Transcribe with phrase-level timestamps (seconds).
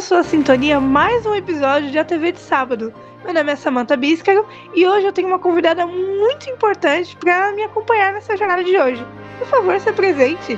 [0.00, 2.94] sua sintonia mais um episódio de A TV de Sábado.
[3.24, 7.64] Meu nome é Samantha Bíscaro e hoje eu tenho uma convidada muito importante para me
[7.64, 9.04] acompanhar nessa jornada de hoje.
[9.38, 10.56] Por favor, se apresente.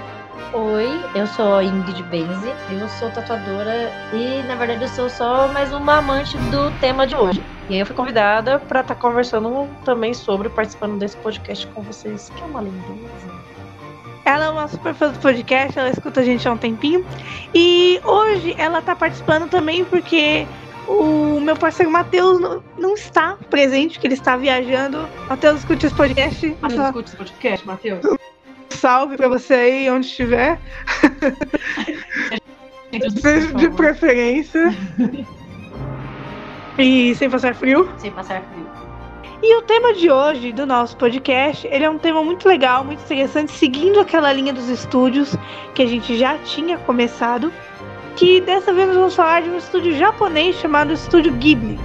[0.52, 5.72] Oi, eu sou Ingrid Benzi, eu sou tatuadora e na verdade eu sou só mais
[5.72, 7.42] uma amante do tema de hoje.
[7.70, 11.80] E aí eu fui convidada para estar tá conversando também sobre, participando desse podcast com
[11.80, 13.59] vocês, que é uma lindeza.
[14.40, 17.04] Ela é uma super fã do podcast, ela escuta a gente há um tempinho.
[17.54, 20.46] E hoje ela tá participando também porque
[20.88, 25.06] o meu parceiro Matheus não, não, está presente, que ele está viajando.
[25.28, 26.56] Matheus, escute esse podcast.
[26.58, 28.00] Matheus, escute esse podcast, Matheus.
[28.70, 30.58] Salve pra você aí, onde estiver.
[33.20, 34.74] Seja de preferência.
[36.78, 37.92] e sem passar frio.
[37.98, 38.79] Sem passar frio.
[39.42, 43.02] E o tema de hoje do nosso podcast, ele é um tema muito legal, muito
[43.02, 45.34] interessante, seguindo aquela linha dos estúdios
[45.74, 47.50] que a gente já tinha começado,
[48.16, 51.80] que dessa vez nós vamos falar de um estúdio japonês chamado Estúdio Ghibli.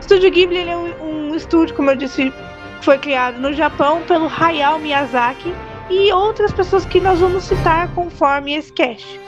[0.00, 2.32] Estúdio Ghibli é um, um estúdio, como eu disse,
[2.80, 5.54] foi criado no Japão pelo Hayao Miyazaki
[5.88, 9.20] e outras pessoas que nós vamos citar conforme esse cast.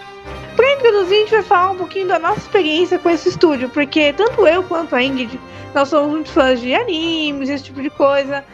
[0.61, 4.12] Para introduzir, a gente vai falar um pouquinho da nossa experiência com esse estúdio, porque
[4.12, 5.41] tanto eu quanto a Ingrid
[5.75, 8.44] nós somos muito fãs de animes, esse tipo de coisa.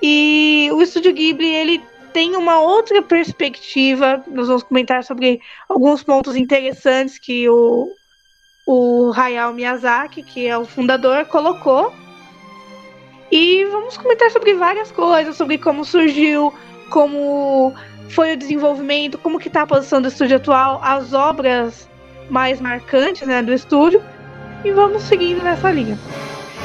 [0.00, 4.22] E o Estúdio Ghibli, ele tem uma outra perspectiva.
[4.28, 7.88] Nós vamos comentar sobre alguns pontos interessantes que o,
[8.64, 11.92] o Hayao Miyazaki, que é o fundador, colocou.
[13.28, 16.54] E vamos comentar sobre várias coisas, sobre como surgiu,
[16.90, 17.74] como
[18.08, 21.88] foi o desenvolvimento, como que está a posição do estúdio atual, as obras
[22.30, 24.02] mais marcantes né, do estúdio.
[24.64, 25.98] E vamos seguindo nessa linha.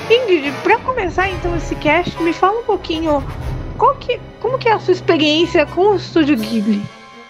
[0.09, 3.23] Ingrid, para começar então esse cast, me fala um pouquinho
[3.99, 6.81] que, como que é a sua experiência com o Estúdio Ghibli?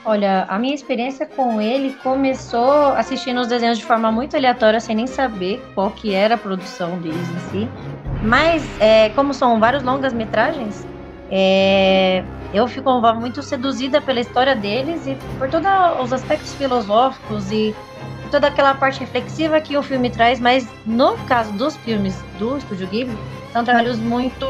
[0.03, 4.95] Olha, a minha experiência com ele começou assistindo os desenhos de forma muito aleatória, sem
[4.95, 7.69] nem saber qual que era a produção deles em si.
[8.23, 10.85] Mas, é, como são vários longas-metragens,
[11.29, 12.23] é,
[12.53, 15.67] eu fico muito seduzida pela história deles e por todos
[16.03, 17.73] os aspectos filosóficos e
[18.29, 22.87] toda aquela parte reflexiva que o filme traz, mas no caso dos filmes do Estúdio
[22.87, 23.17] Ghibli,
[23.51, 24.45] são trabalhos muito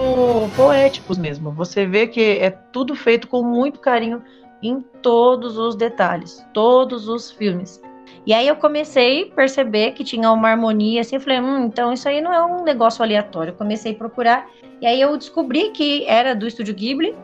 [0.56, 1.52] poéticos mesmo.
[1.52, 4.22] Você vê que é tudo feito com muito carinho
[4.62, 7.82] em todos os detalhes, todos os filmes.
[8.26, 12.08] E aí eu comecei a perceber que tinha uma harmonia, assim, falei, hum, então isso
[12.08, 13.52] aí não é um negócio aleatório.
[13.52, 14.48] Eu comecei a procurar,
[14.80, 17.16] e aí eu descobri que era do Estúdio Ghibli,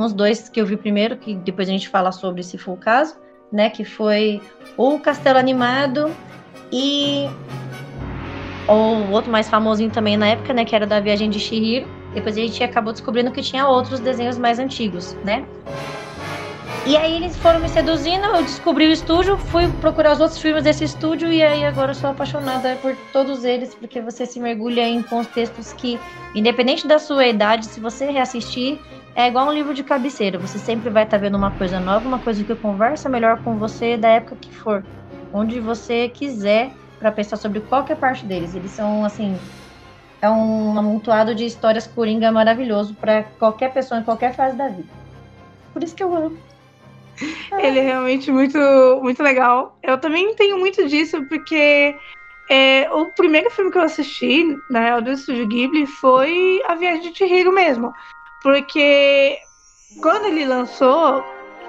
[0.00, 2.76] uns dois que eu vi primeiro, que depois a gente fala sobre se for o
[2.76, 3.16] caso
[3.52, 3.70] né?
[3.70, 4.40] Que foi
[4.76, 6.14] o Castelo Animado
[6.72, 7.28] e
[8.68, 10.64] o outro mais famosinho também na época, né?
[10.64, 11.88] Que era da Viagem de Shihiro.
[12.14, 15.44] Depois a gente acabou descobrindo que tinha outros desenhos mais antigos, né?
[16.86, 20.64] E aí eles foram me seduzindo, eu descobri o estúdio, fui procurar os outros filmes
[20.64, 24.88] desse estúdio e aí agora eu sou apaixonada por todos eles, porque você se mergulha
[24.88, 26.00] em contextos que,
[26.34, 28.78] independente da sua idade, se você reassistir,
[29.14, 30.38] é igual um livro de cabeceira.
[30.38, 33.58] Você sempre vai estar tá vendo uma coisa nova, uma coisa que conversa melhor com
[33.58, 34.82] você da época que for,
[35.34, 38.54] onde você quiser para pensar sobre qualquer parte deles.
[38.54, 39.38] Eles são assim,
[40.22, 44.88] é um amontoado de histórias coringa maravilhoso para qualquer pessoa em qualquer fase da vida.
[45.74, 46.49] Por isso que eu amo.
[47.58, 48.58] Ele é realmente muito,
[49.02, 49.78] muito legal.
[49.82, 51.94] Eu também tenho muito disso, porque
[52.48, 57.12] é, o primeiro filme que eu assisti, na real, do Estúdio Ghibli, foi A Viagem
[57.12, 57.92] de Chihiro mesmo.
[58.42, 59.38] Porque
[60.02, 61.24] quando ele lançou,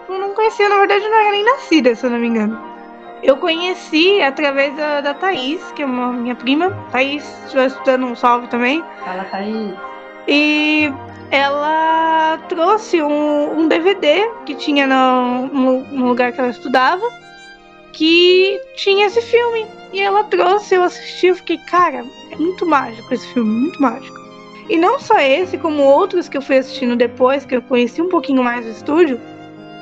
[0.10, 2.60] eu não conhecia, na verdade, não era nem nascida, se eu não me engano.
[3.24, 6.72] Eu conheci através da, da Thaís, que é uma minha prima.
[6.92, 8.84] Thaís, estiver estudando um salve também.
[9.04, 9.76] Fala, Thaís.
[10.28, 10.92] E
[11.32, 17.10] ela trouxe um, um DVD que tinha no, no, lugar que ela estudava,
[17.94, 19.66] que tinha esse filme.
[19.94, 24.20] E ela trouxe, eu assisti, eu fiquei, cara, é muito mágico esse filme, muito mágico.
[24.70, 28.10] E não só esse, como outros que eu fui assistindo depois, que eu conheci um
[28.10, 29.20] pouquinho mais do estúdio,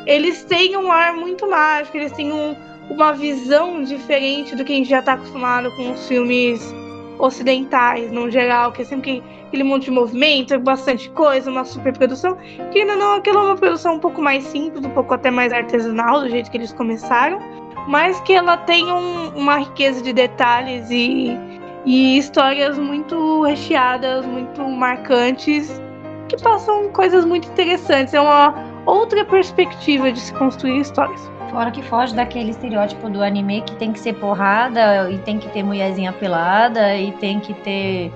[0.06, 2.56] eles têm um ar muito mágico, eles têm um,
[2.90, 6.74] uma visão diferente do que a gente já está acostumado com os filmes
[7.20, 12.38] ocidentais, no geral, que é sempre aquele monte de movimento, bastante coisa, uma super produção,
[12.72, 15.54] que ainda não, aquela é uma produção um pouco mais simples, um pouco até mais
[15.54, 17.40] artesanal, do jeito que eles começaram,
[17.88, 21.38] mas que ela tem um, uma riqueza de detalhes e
[21.86, 25.82] e histórias muito recheadas, muito marcantes,
[26.28, 28.14] que passam coisas muito interessantes.
[28.14, 28.54] É uma
[28.86, 31.39] outra perspectiva de se construir histórias.
[31.50, 35.50] Fora que foge daquele estereótipo do anime que tem que ser porrada e tem que
[35.50, 38.12] ter mulherzinha pelada e tem que ter,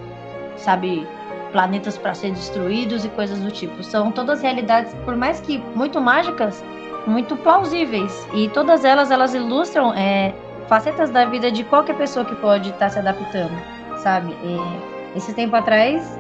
[0.58, 1.08] sabe,
[1.52, 3.84] planetas para ser destruídos e coisas do tipo.
[3.84, 6.64] São todas realidades, por mais que muito mágicas,
[7.08, 8.28] muito plausíveis.
[8.34, 10.34] E todas elas, elas ilustram é,
[10.68, 13.54] facetas da vida de qualquer pessoa que pode estar tá se adaptando,
[13.98, 14.32] sabe?
[14.44, 16.20] E, esse tempo atrás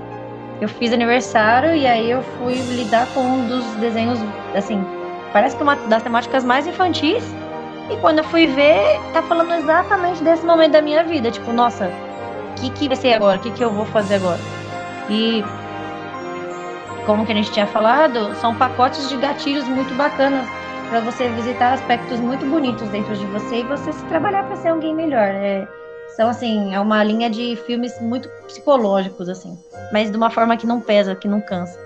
[0.62, 4.20] eu fiz aniversário e aí eu fui lidar com um dos desenhos,
[4.56, 4.84] assim,
[5.34, 7.24] parece que uma das temáticas mais infantis.
[7.90, 11.30] E quando eu fui ver, tá falando exatamente desse momento da minha vida.
[11.30, 13.38] Tipo, nossa, o que, que vai ser agora?
[13.38, 14.40] O que, que eu vou fazer agora?
[15.10, 15.44] E
[17.06, 20.48] como que a gente tinha falado, são pacotes de gatilhos muito bacanas
[20.90, 24.70] para você visitar aspectos muito bonitos dentro de você e você se trabalhar para ser
[24.70, 25.28] alguém melhor.
[25.28, 25.68] É,
[26.16, 29.58] são assim, é uma linha de filmes muito psicológicos assim,
[29.92, 31.78] mas de uma forma que não pesa, que não cansa.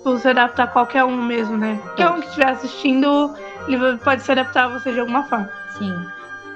[0.00, 1.78] Tipo, se adaptar a qualquer um mesmo, né?
[1.82, 3.34] Qualquer um que estiver assistindo,
[3.68, 5.50] ele pode se adaptar a você de alguma forma.
[5.76, 5.94] Sim.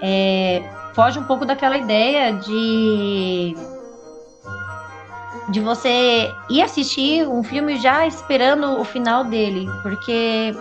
[0.00, 0.62] É,
[0.94, 3.54] foge um pouco daquela ideia de
[5.50, 10.56] de você ir assistir um filme já esperando o final dele, porque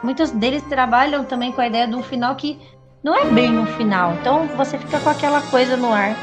[0.00, 2.56] muitos deles trabalham também com a ideia de um final que
[3.02, 4.14] não é bem um final.
[4.20, 6.14] Então você fica com aquela coisa no ar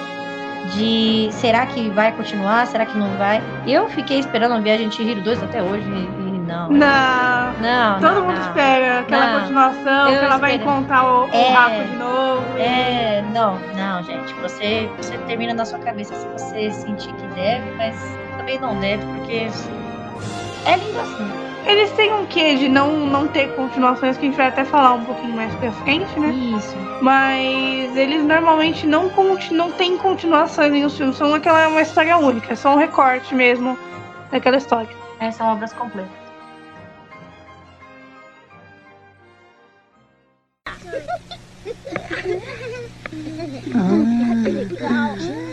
[0.75, 3.41] de será que vai continuar, será que não vai?
[3.67, 6.67] Eu fiquei esperando a Viagem de Chihiro 2 até hoje e, não.
[6.69, 7.53] Não.
[7.61, 7.99] Não.
[7.99, 8.41] Todo não, mundo não.
[8.47, 9.39] espera aquela Não.
[9.41, 10.71] continuação, Eu que ela vai espero.
[10.71, 11.49] encontrar o, o É.
[11.51, 12.43] Rafa de novo.
[12.57, 14.33] e- É, não, não, gente.
[14.41, 17.95] Você, você termina na sua cabeça se você sentir que deve, mas
[18.37, 19.47] também não deve, porque
[20.65, 21.31] é lindo assim.
[21.69, 24.93] Eles têm um quê de não, não ter continuações, que a gente vai até falar
[24.93, 26.29] um pouquinho mais pra frente, né?
[26.57, 26.75] Isso.
[26.99, 32.17] Mas eles normalmente não, conti- não têm continuações em os filmes, são aquela uma história
[32.17, 33.77] única, é só um recorte mesmo
[34.31, 34.89] daquela história.
[35.19, 36.09] É, são obras completas.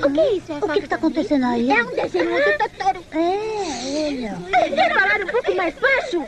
[0.05, 0.53] O que é isso?
[0.53, 1.71] O que está acontecendo aí?
[1.71, 3.05] É um desenho do Totoro.
[3.13, 3.19] É,
[4.07, 4.39] olha.
[4.75, 6.25] Quer falar um pouco mais baixo?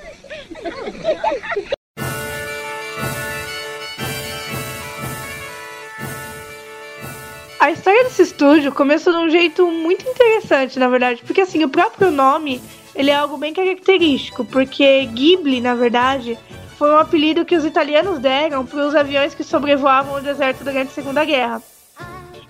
[7.60, 11.68] A história desse estúdio começou de um jeito muito interessante, na verdade, porque assim, o
[11.68, 12.62] próprio nome,
[12.94, 16.38] ele é algo bem característico, porque Ghibli, na verdade,
[16.78, 20.90] foi um apelido que os italianos deram para os aviões que sobrevoavam o deserto durante
[20.90, 21.60] a Segunda Guerra.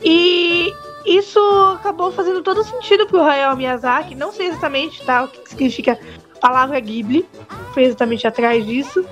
[0.05, 0.71] E
[1.07, 1.41] isso
[1.81, 5.99] acabou fazendo todo sentido pro Hayao Miyazaki, não sei exatamente tá, o que significa
[6.37, 7.27] a palavra Ghibli,
[7.73, 9.03] foi exatamente atrás disso,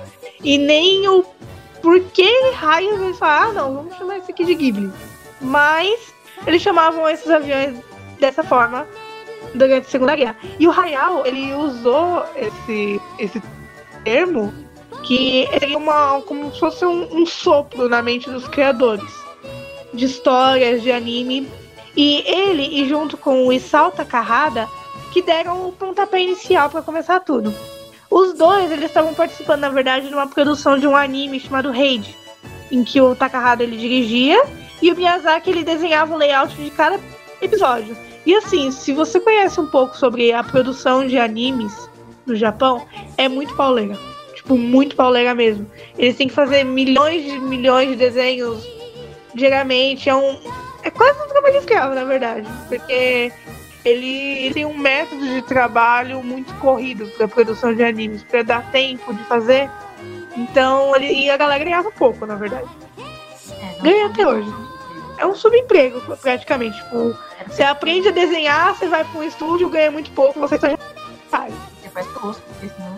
[0.43, 1.25] e nem o
[1.81, 4.91] porquê raios eles falaram, ah, não, vamos chamar isso aqui de Ghibli.
[5.41, 6.13] Mas
[6.45, 7.75] eles chamavam esses aviões
[8.19, 8.85] dessa forma
[9.55, 10.37] durante a Segunda Guerra.
[10.59, 13.41] E o Hayao, ele usou esse, esse
[14.03, 14.66] termo
[15.07, 19.09] que seria uma, como se fosse um, um sopro na mente dos criadores
[19.93, 21.47] de histórias, de anime.
[21.95, 24.67] E ele, e junto com o Isao Takahata,
[25.13, 27.53] que deram o pontapé inicial para começar tudo.
[28.11, 32.15] Os dois, eles estavam participando, na verdade, de uma produção de um anime chamado Raid,
[32.69, 34.43] em que o Takahata ele dirigia
[34.81, 36.99] e o Miyazaki ele desenhava o layout de cada
[37.41, 37.97] episódio.
[38.25, 41.89] E assim, se você conhece um pouco sobre a produção de animes
[42.25, 42.85] no Japão,
[43.17, 43.97] é muito pauleira.
[44.47, 45.69] Tipo, muito pauleira mesmo.
[45.97, 48.65] Eles têm que fazer milhões de milhões de desenhos
[49.35, 50.09] diariamente.
[50.09, 50.39] É um.
[50.83, 52.47] É quase um trabalho escravo, na verdade.
[52.69, 53.29] Porque
[53.83, 59.13] ele tem um método de trabalho muito corrido para produção de animes, para dar tempo
[59.13, 59.69] de fazer.
[60.37, 62.69] Então, ele, e a galera ganhava pouco, na verdade.
[63.81, 64.49] Ganha até hoje.
[65.17, 66.81] É um subemprego, praticamente.
[66.83, 70.67] Tipo, você aprende a desenhar, você vai para um estúdio, ganha muito pouco, você só
[71.29, 71.53] faz.
[71.81, 72.96] Você faz gosto, porque senão.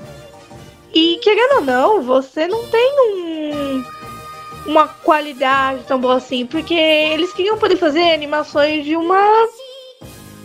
[0.93, 3.83] E querendo ou não, você não tem um,
[4.65, 9.47] uma qualidade tão boa assim, porque eles queriam poder fazer animações de uma.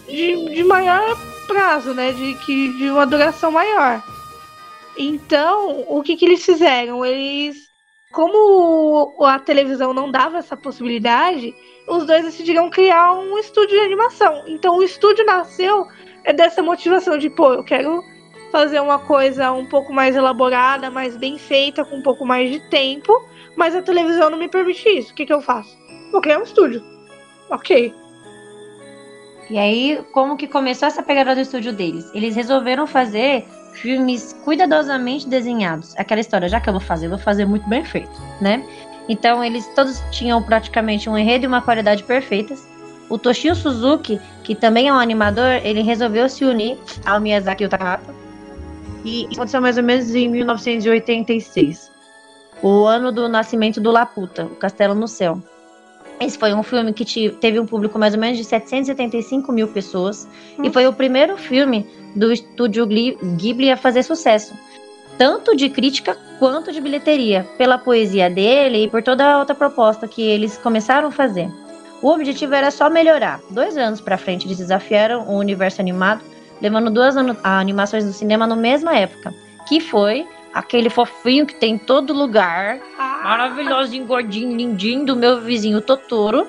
[0.07, 2.13] de, de maior prazo, né?
[2.13, 4.03] De, que, de uma duração maior.
[4.97, 7.05] Então, o que, que eles fizeram?
[7.05, 7.57] Eles.
[8.13, 11.53] Como a televisão não dava essa possibilidade,
[11.89, 14.45] os dois decidiram criar um estúdio de animação.
[14.47, 15.85] Então, o estúdio nasceu
[16.23, 18.01] é dessa motivação de, pô, eu quero
[18.55, 22.61] fazer uma coisa um pouco mais elaborada, mais bem feita, com um pouco mais de
[22.71, 23.13] tempo,
[23.57, 25.11] mas a televisão não me permite isso.
[25.11, 25.77] O que, que eu faço?
[26.13, 26.81] Vou criar um estúdio.
[27.51, 27.93] Ok.
[29.51, 32.09] E aí, como que começou essa pegada do estúdio deles?
[32.15, 35.93] Eles resolveram fazer filmes cuidadosamente desenhados.
[35.97, 38.65] Aquela história, já que eu vou fazer, eu vou fazer muito bem feito, né?
[39.09, 42.65] Então, eles todos tinham praticamente um enredo e uma qualidade perfeitas.
[43.11, 48.24] O Toshio Suzuki, que também é um animador, ele resolveu se unir ao Miyazaki Takahata.
[49.05, 51.91] E isso aconteceu mais ou menos em 1986.
[52.63, 55.39] O ano do nascimento do Laputa, O Castelo no Céu.
[56.21, 59.69] Esse foi um filme que te- teve um público mais ou menos de 775 mil
[59.69, 60.27] pessoas.
[60.63, 64.55] E foi o primeiro filme do estúdio Ghibli a fazer sucesso.
[65.17, 70.09] tanto de crítica quanto de bilheteria, pela poesia dele e por toda a outra proposta
[70.09, 71.49] que eles começaram a fazer.
[72.03, 73.41] O objetivo era só melhorar.
[73.49, 76.21] Dois anos para frente, eles desafiaram o universo animado,
[76.61, 79.35] levando duas animações do cinema na mesma época,
[79.67, 83.21] que foi aquele fofinho que tem em todo lugar, ah.
[83.25, 86.47] maravilhosinho, gordinho, lindinho, do meu vizinho Totoro,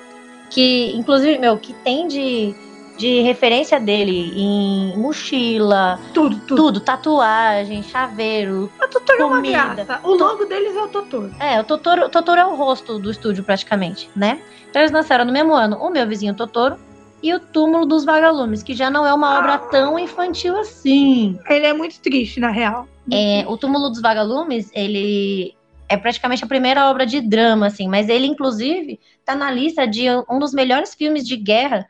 [0.50, 2.56] que inclusive, meu, que tem de
[2.98, 9.58] de referência dele em mochila, tudo, tudo, tudo tatuagem, chaveiro, a Totoro comida.
[9.58, 10.00] é uma graça.
[10.04, 11.32] O logo deles é o Totoro.
[11.40, 14.40] É, o Totoro, o Totoro é o rosto do estúdio praticamente, né?
[14.70, 16.78] Então eles lançaram no mesmo ano o meu vizinho Totoro
[17.22, 21.40] e o Túmulo dos Vagalumes, que já não é uma obra tão infantil assim.
[21.50, 22.88] Ele é muito triste, na real.
[23.12, 25.56] É, o Túmulo dos Vagalumes, ele
[25.88, 30.06] é praticamente a primeira obra de drama, assim, mas ele, inclusive, tá na lista de
[30.30, 31.88] um dos melhores filmes de guerra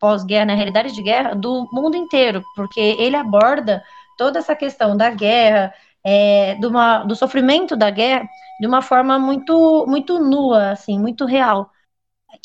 [0.00, 3.82] pós-guerra, na realidade de guerra, do mundo inteiro, porque ele aborda
[4.16, 5.72] toda essa questão da guerra,
[6.04, 8.26] é, do, uma, do sofrimento da guerra,
[8.60, 11.70] de uma forma muito, muito nua, assim, muito real,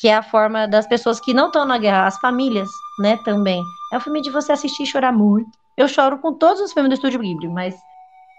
[0.01, 2.67] que é a forma das pessoas que não estão na guerra, as famílias,
[2.97, 3.61] né, também.
[3.93, 5.47] É um filme de você assistir e chorar muito.
[5.77, 7.75] Eu choro com todos os filmes do Estúdio Ghibli, mas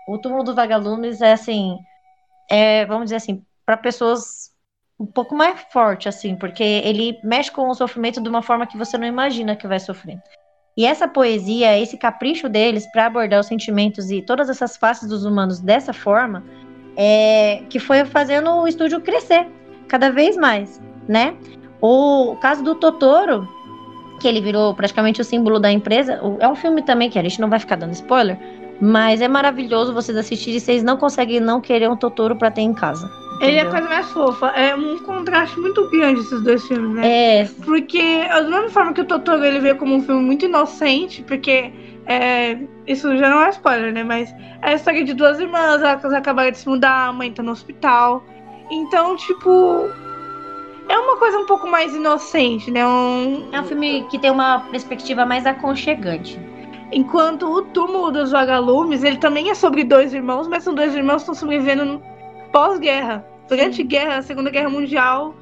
[0.09, 1.79] o Túmulo dos Vagalumes é, assim,
[2.51, 4.51] é, vamos dizer assim, para pessoas
[4.99, 8.77] um pouco mais forte, assim, porque ele mexe com o sofrimento de uma forma que
[8.77, 10.21] você não imagina que vai sofrer.
[10.77, 15.25] E essa poesia, esse capricho deles para abordar os sentimentos e todas essas faces dos
[15.25, 16.43] humanos dessa forma,
[16.97, 19.47] é que foi fazendo o estúdio crescer
[19.87, 21.35] cada vez mais, né?
[21.81, 23.49] O caso do Totoro,
[24.21, 27.41] que ele virou praticamente o símbolo da empresa, é um filme também que a gente
[27.41, 28.39] não vai ficar dando spoiler,
[28.81, 32.63] mas é maravilhoso vocês assistirem e vocês não conseguem não querer um Totoro para ter
[32.63, 33.11] em casa.
[33.41, 34.47] Ele é a coisa mais fofa.
[34.49, 37.41] É um contraste muito grande esses dois filmes, né?
[37.41, 37.49] É.
[37.65, 41.73] Porque, da mesma forma que o Totoro ele veio como um filme muito inocente, porque
[42.07, 42.57] é,
[42.87, 44.05] isso já não é spoiler, né?
[44.05, 44.33] Mas
[44.63, 47.51] é a história de duas irmãs, elas acabaram de se mudar, a mãe tá no
[47.51, 48.25] hospital.
[48.71, 49.89] Então, tipo.
[50.93, 52.87] É uma coisa um pouco mais inocente, né?
[52.87, 53.49] Um...
[53.51, 56.39] É um filme que tem uma perspectiva mais aconchegante.
[56.93, 61.15] Enquanto o túmulo dos vagalumes, ele também é sobre dois irmãos, mas são dois irmãos
[61.15, 62.03] que estão sobrevivendo
[62.53, 65.35] pós-guerra durante a guerra, a Segunda Guerra Mundial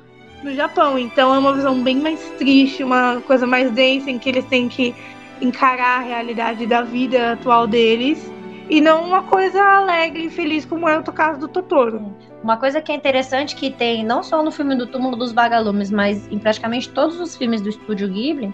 [0.45, 0.97] no Japão.
[0.97, 4.69] Então é uma visão bem mais triste, uma coisa mais densa, em que eles têm
[4.69, 4.95] que
[5.41, 8.25] encarar a realidade da vida atual deles.
[8.69, 12.15] E não uma coisa alegre e feliz como é o caso do Totoro.
[12.43, 15.91] Uma coisa que é interessante que tem não só no filme do Túmulo dos Vagalumes,
[15.91, 18.53] mas em praticamente todos os filmes do estúdio Ghibli,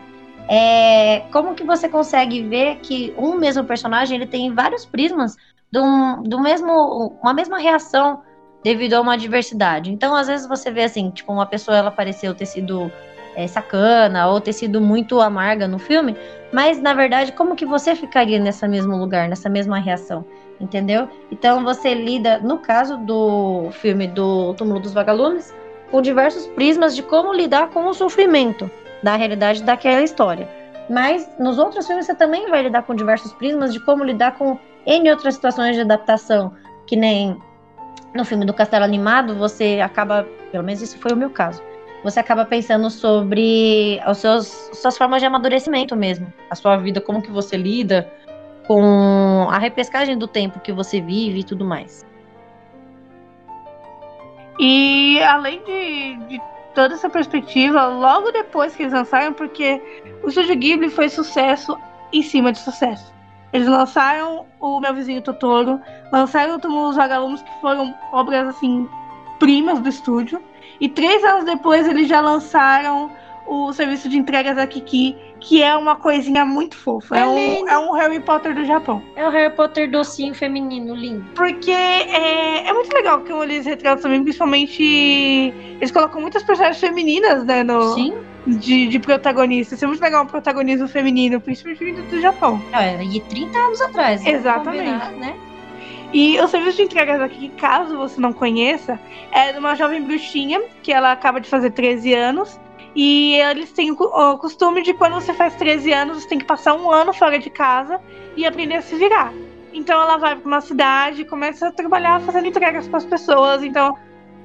[0.49, 5.37] é como que você consegue ver que um mesmo personagem ele tem vários prismas
[5.71, 8.23] do, do mesmo uma mesma reação
[8.63, 9.93] devido a uma diversidade.
[9.93, 12.91] Então, às vezes você vê assim, tipo, uma pessoa ela pareceu ter sido
[13.37, 16.17] é, sacana ou ter sido muito amarga no filme,
[16.53, 20.25] mas na verdade, como que você ficaria nesse mesmo lugar, nessa mesma reação?
[20.61, 21.09] Entendeu?
[21.31, 25.55] Então você lida, no caso do filme do Túmulo dos Vagalumes,
[25.91, 28.71] com diversos prismas de como lidar com o sofrimento
[29.03, 30.49] da realidade daquela história.
[30.89, 34.59] Mas nos outros filmes você também vai lidar com diversos prismas de como lidar com
[34.87, 36.53] N outras situações de adaptação,
[36.87, 37.37] que nem
[38.15, 41.63] no filme do Castelo Animado, você acaba, pelo menos isso foi o meu caso,
[42.03, 47.21] você acaba pensando sobre as seus, suas formas de amadurecimento mesmo, a sua vida, como
[47.21, 48.11] que você lida
[48.67, 52.05] com a repescagem do tempo que você vive e tudo mais.
[54.59, 56.41] E além de, de
[56.75, 59.81] toda essa perspectiva, logo depois que eles lançaram, porque
[60.23, 61.77] o Studio Ghibli foi sucesso
[62.13, 63.15] em cima de sucesso.
[63.53, 65.81] Eles lançaram o Meu Vizinho Totoro,
[66.13, 68.89] lançaram o Túmulo dos Vagalumes, que foram obras, assim,
[69.39, 70.43] primas do estúdio.
[70.81, 73.11] E três anos depois eles já lançaram
[73.47, 77.17] o serviço de entregas da Kiki, que é uma coisinha muito fofa.
[77.17, 79.03] É, é um, é um Harry Potter do Japão.
[79.15, 81.25] É o Harry Potter docinho feminino, lindo.
[81.35, 84.83] Porque é, é muito legal que eles retratam também, principalmente.
[84.83, 87.63] Eles colocam muitas personagens femininas, né?
[87.63, 88.15] No, Sim
[88.47, 89.77] de, de protagonista.
[89.77, 92.63] Seria muito legal um protagonismo feminino, principalmente vindo do Japão.
[92.73, 94.23] É, e 30 anos atrás.
[94.23, 94.31] Né?
[94.31, 95.15] Exatamente.
[95.17, 95.37] Né?
[96.13, 98.99] E o serviço de entregas aqui, caso você não conheça,
[99.33, 102.61] é de uma jovem bruxinha, que ela acaba de fazer 13 anos.
[102.97, 106.73] E eles têm o costume de quando você faz 13 anos, você tem que passar
[106.75, 108.01] um ano fora de casa
[108.35, 109.35] e aprender a se virar.
[109.75, 113.63] Então ela vai para uma cidade começa a trabalhar fazendo entregas para as pessoas.
[113.63, 113.95] Então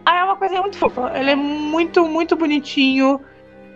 [0.06, 1.14] é uma coisa muito fofa.
[1.16, 3.22] Ele é muito, muito bonitinho.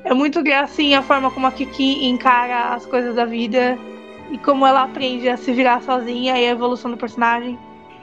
[0.04, 3.80] É muito gracinha a forma como a Kiki encara as coisas da vida
[4.30, 7.58] e como ela aprende a se virar sozinha e a evolução do personagem.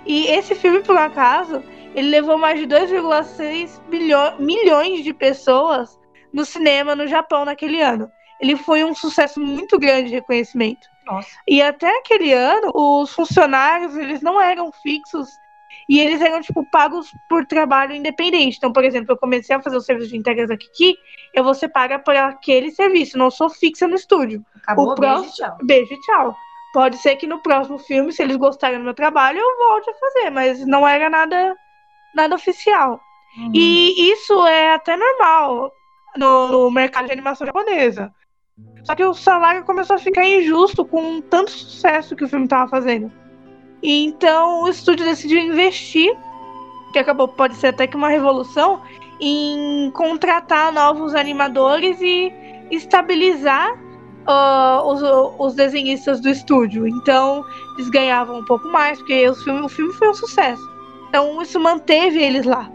[0.06, 1.62] E esse filme, por acaso,
[1.94, 3.78] ele levou mais de 2,6
[4.38, 6.00] milhões de pessoas
[6.32, 8.10] no cinema no Japão naquele ano.
[8.40, 10.88] ele foi um sucesso muito grande de reconhecimento.
[11.06, 11.28] Nossa.
[11.46, 15.28] E até aquele ano, os funcionários, eles não eram fixos
[15.88, 18.56] e eles eram, tipo, pagos por trabalho independente.
[18.56, 20.98] Então, por exemplo, eu comecei a fazer o serviço de integras aqui, Kiki,
[21.34, 24.44] eu vou ser paga por aquele serviço, não sou fixa no estúdio.
[24.62, 25.58] Acabou, o beijo próximo, e tchau.
[25.62, 26.36] Beijo e tchau.
[26.72, 29.94] Pode ser que no próximo filme, se eles gostarem do meu trabalho, eu volte a
[29.94, 31.54] fazer, mas não era nada,
[32.14, 33.00] nada oficial.
[33.36, 33.52] Uhum.
[33.54, 35.70] E isso é até normal
[36.16, 38.12] no, no mercado de animação japonesa.
[38.84, 42.68] Só que o salário começou a ficar injusto com tanto sucesso que o filme estava
[42.68, 43.10] fazendo.
[43.82, 46.16] E então o estúdio decidiu investir,
[46.92, 48.82] que acabou pode ser até que uma revolução,
[49.20, 52.32] em contratar novos animadores e
[52.70, 53.72] estabilizar
[54.26, 55.00] ah, os,
[55.38, 56.86] os desenhistas do estúdio.
[56.86, 60.62] Então eles ganhavam um pouco mais, porque filme, o filme foi um sucesso.
[61.08, 62.70] Então isso manteve eles lá.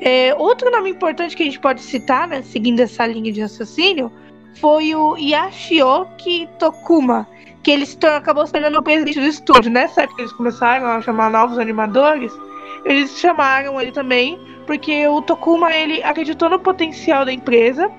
[0.00, 4.10] É, outro nome importante que a gente pode citar, né, seguindo essa linha de raciocínio,
[4.60, 7.28] foi o Yashioki Tokuma,
[7.62, 9.70] que ele se tornou, acabou se tornando o presidente do estúdio.
[9.70, 12.32] Nessa época eles começaram a chamar novos animadores,
[12.84, 17.90] eles chamaram ele também, porque o Tokuma ele acreditou no potencial da empresa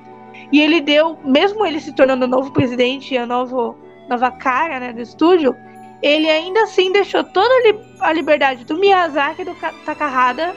[0.52, 3.78] e ele deu, mesmo ele se tornando o novo presidente e a novo,
[4.10, 5.56] nova cara né, do estúdio,
[6.02, 10.56] ele ainda assim deixou toda a, li- a liberdade do Miyazaki e do Ka- Takahata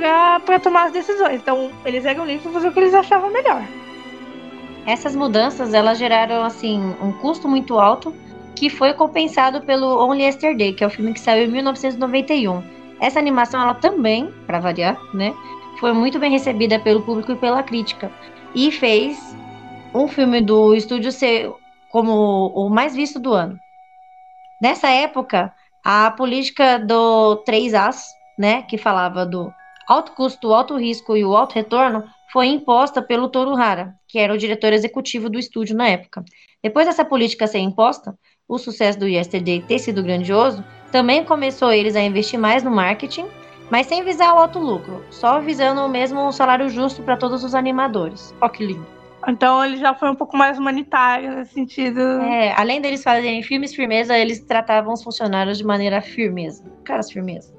[0.00, 1.40] para tomar as decisões.
[1.40, 3.62] Então eles eram livres para fazer o que eles achavam melhor.
[4.86, 8.14] Essas mudanças, elas geraram, assim, um custo muito alto,
[8.54, 12.62] que foi compensado pelo Only Yesterday, que é o filme que saiu em 1991.
[13.00, 15.34] Essa animação, ela também, para variar, né,
[15.80, 18.10] foi muito bem recebida pelo público e pela crítica.
[18.54, 19.36] E fez
[19.92, 21.52] um filme do estúdio ser
[21.90, 23.58] como o mais visto do ano.
[24.60, 25.52] Nessa época,
[25.84, 29.52] a política do 3As, né, que falava do
[29.88, 34.34] alto custo, alto risco e o alto retorno, foi imposta pelo Toru Hara, que era
[34.34, 36.24] o diretor executivo do estúdio na época.
[36.62, 38.18] Depois dessa política ser imposta,
[38.48, 43.26] o sucesso do Yesterday ter sido grandioso, também começou eles a investir mais no marketing,
[43.70, 47.54] mas sem visar o alto lucro, só visando o mesmo salário justo para todos os
[47.54, 48.34] animadores.
[48.40, 48.86] Ó que lindo.
[49.26, 52.00] Então ele já foi um pouco mais humanitário nesse sentido.
[52.00, 56.64] É, além deles fazerem filmes firmeza, eles tratavam os funcionários de maneira firmeza.
[56.84, 57.55] Caras firmeza.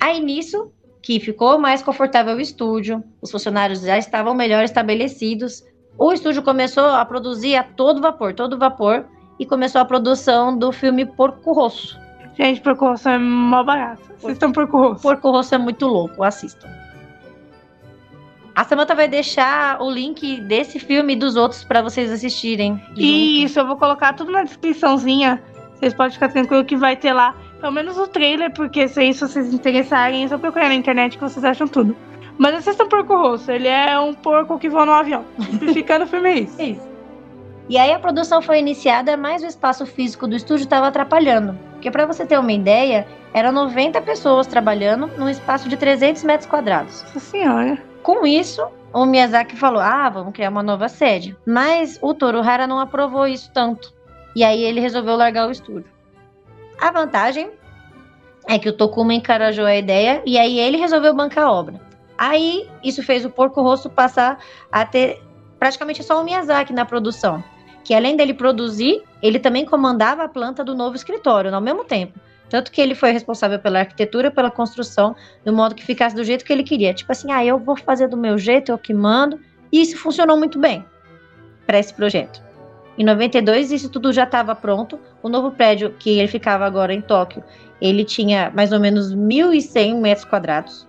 [0.00, 5.64] Aí nisso, que ficou mais confortável o estúdio, os funcionários já estavam melhor estabelecidos,
[5.98, 9.04] o estúdio começou a produzir a todo vapor, todo vapor,
[9.38, 11.98] e começou a produção do filme Porco Rosso.
[12.36, 14.02] Gente, Porco Rosso é mó barato.
[14.28, 15.02] Estão Porco Rosso.
[15.02, 16.68] Porco Rosso é muito louco, assistam.
[18.54, 22.76] A Samantha vai deixar o link desse filme e dos outros para vocês assistirem.
[22.88, 23.00] junto.
[23.00, 25.40] Isso, eu vou colocar tudo na descriçãozinha.
[25.74, 27.36] Vocês podem ficar tranquilo que vai ter lá.
[27.60, 31.16] Pelo menos o trailer, porque se isso vocês se interessarem, é só procurar na internet
[31.16, 31.96] que vocês acham tudo.
[32.38, 35.24] Mas assistam Porco Rosso, ele é um porco que voa no avião.
[35.40, 36.60] Simplificando o filme é isso.
[36.60, 36.88] É isso.
[37.68, 41.58] E aí a produção foi iniciada, mas o espaço físico do estúdio estava atrapalhando.
[41.72, 46.48] Porque para você ter uma ideia, eram 90 pessoas trabalhando num espaço de 300 metros
[46.48, 47.02] quadrados.
[47.02, 47.78] Nossa senhora.
[48.02, 51.36] Com isso, o Miyazaki falou: "Ah, vamos criar uma nova sede".
[51.44, 53.92] Mas o Toru Hara não aprovou isso tanto.
[54.34, 55.97] E aí ele resolveu largar o estúdio.
[56.80, 57.50] A vantagem
[58.46, 61.80] é que o Tokuma encarajou a ideia e aí ele resolveu bancar a obra.
[62.16, 64.38] Aí isso fez o Porco Rosso passar
[64.70, 65.22] a ter
[65.58, 67.42] praticamente só o Miyazaki na produção,
[67.84, 72.18] que além dele produzir, ele também comandava a planta do novo escritório ao mesmo tempo.
[72.48, 75.14] Tanto que ele foi responsável pela arquitetura, pela construção,
[75.44, 76.94] do modo que ficasse do jeito que ele queria.
[76.94, 79.38] Tipo assim, ah, eu vou fazer do meu jeito, eu que mando.
[79.70, 80.84] E isso funcionou muito bem
[81.66, 82.47] para esse projeto.
[82.98, 84.98] Em 92, isso tudo já estava pronto.
[85.22, 87.44] O novo prédio que ele ficava agora em Tóquio,
[87.80, 90.86] ele tinha mais ou menos 1.100 metros quadrados.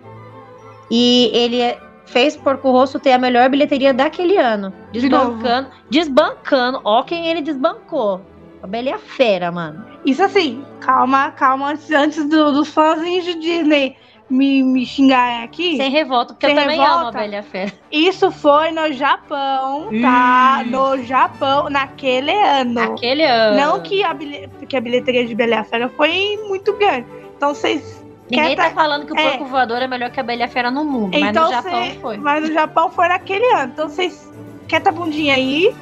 [0.90, 4.72] E ele fez Porco Rosso ter a melhor bilheteria daquele ano.
[4.90, 5.34] De novo.
[5.34, 6.80] Desbancando, desbancando.
[6.84, 8.20] Ó quem ele desbancou.
[8.62, 9.84] A Bela e a Fera, mano.
[10.04, 13.96] Isso assim, calma, calma, antes, antes do- dos fãzinhos de Disney
[14.30, 15.76] me, me xingarem aqui.
[15.76, 17.18] Sem revolta, porque Sem eu também amo a revolta?
[17.18, 17.72] Bela Fera.
[17.90, 20.62] Isso foi no Japão, tá?
[20.66, 22.80] No Japão, naquele ano.
[22.80, 23.56] Aquele ano.
[23.56, 24.48] Não que a, bilhe...
[24.58, 27.06] porque a bilheteria de Bela Fera foi muito grande.
[27.36, 28.00] Então vocês.
[28.30, 29.30] Ninguém tá tá- falando que o É.
[29.30, 31.98] Porco Voador é melhor que a Bela Fera no mundo, mas Então no Japão cê-
[32.00, 32.16] foi.
[32.18, 33.72] Mas no Japão foi naquele ano.
[33.72, 34.30] Então vocês.
[34.68, 35.74] Quieta a bundinha aí.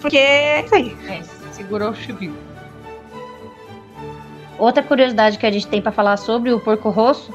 [0.00, 0.96] Porque é isso aí.
[1.08, 2.34] É, segurou o chibio.
[4.58, 7.32] Outra curiosidade que a gente tem para falar sobre o Porco Rosso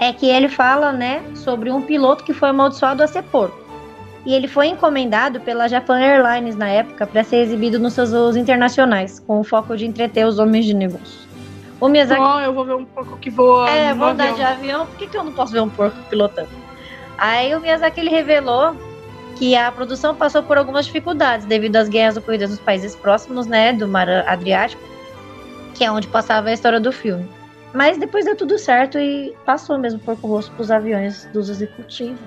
[0.00, 3.58] é que ele fala, né, sobre um piloto que foi amaldiçoado a ser porco.
[4.24, 8.36] E ele foi encomendado pela Japan Airlines na época para ser exibido nos seus voos
[8.36, 11.28] internacionais, com o foco de entreter os homens de negócio.
[11.80, 13.70] O Miyazaki Bom, eu vou ver um porco que voa.
[13.70, 16.50] é, vou andar de avião, por que, que eu não posso ver um porco pilotando?
[17.16, 18.76] Aí o Miyazaki ele revelou
[19.36, 23.72] que a produção passou por algumas dificuldades devido às guerras ocorridas nos países próximos, né,
[23.72, 24.82] do Mar Adriático,
[25.74, 27.28] que é onde passava a história do filme.
[27.74, 32.20] Mas depois deu tudo certo e passou mesmo por rosto para os aviões dos executivos.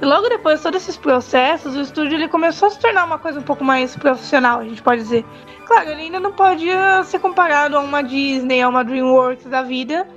[0.00, 3.18] E logo depois de todos esses processos, o estúdio ele começou a se tornar uma
[3.18, 5.24] coisa um pouco mais profissional, a gente pode dizer.
[5.66, 10.08] Claro, ele ainda não podia ser comparado a uma Disney, a uma DreamWorks da vida,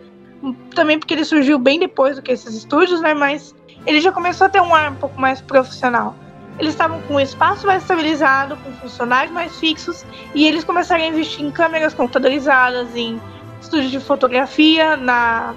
[0.74, 3.14] também porque ele surgiu bem depois do que esses estúdios, né?
[3.14, 3.54] Mas
[3.86, 6.16] ele já começou a ter um ar um pouco mais profissional.
[6.60, 11.08] Eles estavam com um espaço mais estabilizado, com funcionários mais fixos, e eles começaram a
[11.08, 13.20] investir em câmeras computadorizadas, em
[13.60, 15.54] estúdios de fotografia na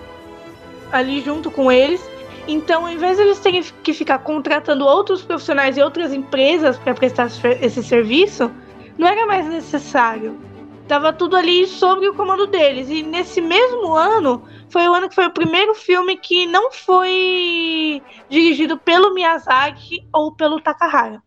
[0.90, 2.00] ali junto com eles.
[2.48, 6.94] Então, em vez de eles terem que ficar contratando outros profissionais e outras empresas para
[6.94, 7.28] prestar
[7.60, 8.50] esse serviço,
[8.96, 10.38] não era mais necessário.
[10.86, 12.88] Tava tudo ali sobre o comando deles.
[12.88, 18.02] E nesse mesmo ano, foi o ano que foi o primeiro filme que não foi
[18.28, 21.22] dirigido pelo Miyazaki ou pelo Takahara.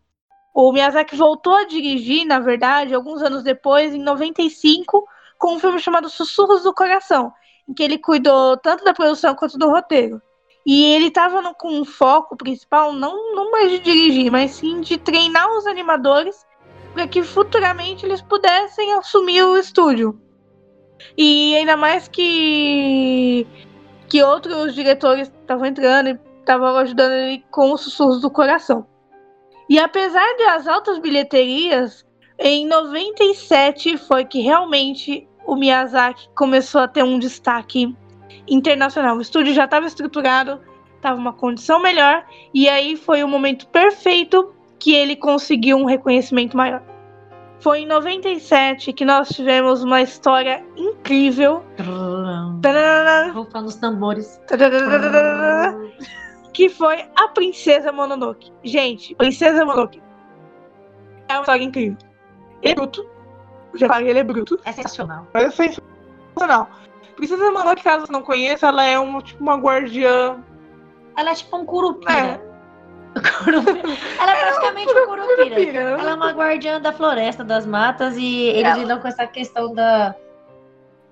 [0.54, 5.06] O Miyazaki voltou a dirigir, na verdade, alguns anos depois, em 95,
[5.38, 7.32] com um filme chamado Sussurros do Coração,
[7.68, 10.20] em que ele cuidou tanto da produção quanto do roteiro.
[10.66, 14.98] E ele estava com um foco principal, não, não mais de dirigir, mas sim de
[14.98, 16.44] treinar os animadores
[16.92, 20.20] para que futuramente eles pudessem assumir o estúdio.
[21.16, 23.46] E ainda mais que
[24.08, 28.84] que outros diretores estavam entrando e estavam ajudando ele com os sussurros do coração.
[29.68, 32.04] E apesar das altas bilheterias,
[32.36, 37.94] em 97 foi que realmente o Miyazaki começou a ter um destaque
[38.48, 39.16] internacional.
[39.16, 40.60] O estúdio já estava estruturado,
[40.96, 46.56] estava uma condição melhor, e aí foi o momento perfeito que ele conseguiu um reconhecimento
[46.56, 46.82] maior.
[47.60, 51.62] Foi em 97 que nós tivemos uma história incrível.
[53.32, 54.40] Rufando os tambores.
[56.54, 58.50] Que foi a Princesa Mononoke.
[58.64, 60.02] Gente, Princesa Mononoke
[61.28, 61.98] é uma história incrível.
[62.62, 63.08] Ele é bruto.
[63.74, 64.58] Já falei, ele é bruto.
[64.64, 65.26] É sensacional.
[65.34, 66.70] É sensacional.
[67.14, 70.42] Princesa Mononoke, caso você não conheça, ela é uma, tipo, uma guardiã.
[71.16, 72.40] Ela é tipo um curupira.
[72.42, 72.49] É.
[74.20, 75.80] Ela é praticamente um curupira.
[75.80, 80.14] Ela é uma guardiã da floresta, das matas, e eles lidam com essa questão da,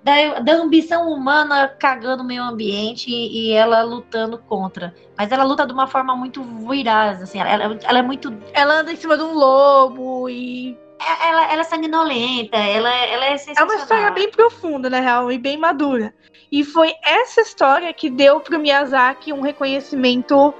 [0.03, 4.95] da, da, ambição humana cagando o meio ambiente e, e, ela lutando contra.
[5.17, 8.33] Mas ela luta de uma forma muito viraz, assim, ela, ela é muito.
[8.53, 13.27] Ela anda em cima de um lobo e é, ela, ela é sanguinolenta, ela, ela
[13.27, 13.73] é sensacional.
[13.73, 16.15] É uma história bem profunda, na real, e bem madura.
[16.51, 20.55] E foi essa história que deu pro Miyazaki um reconhecimento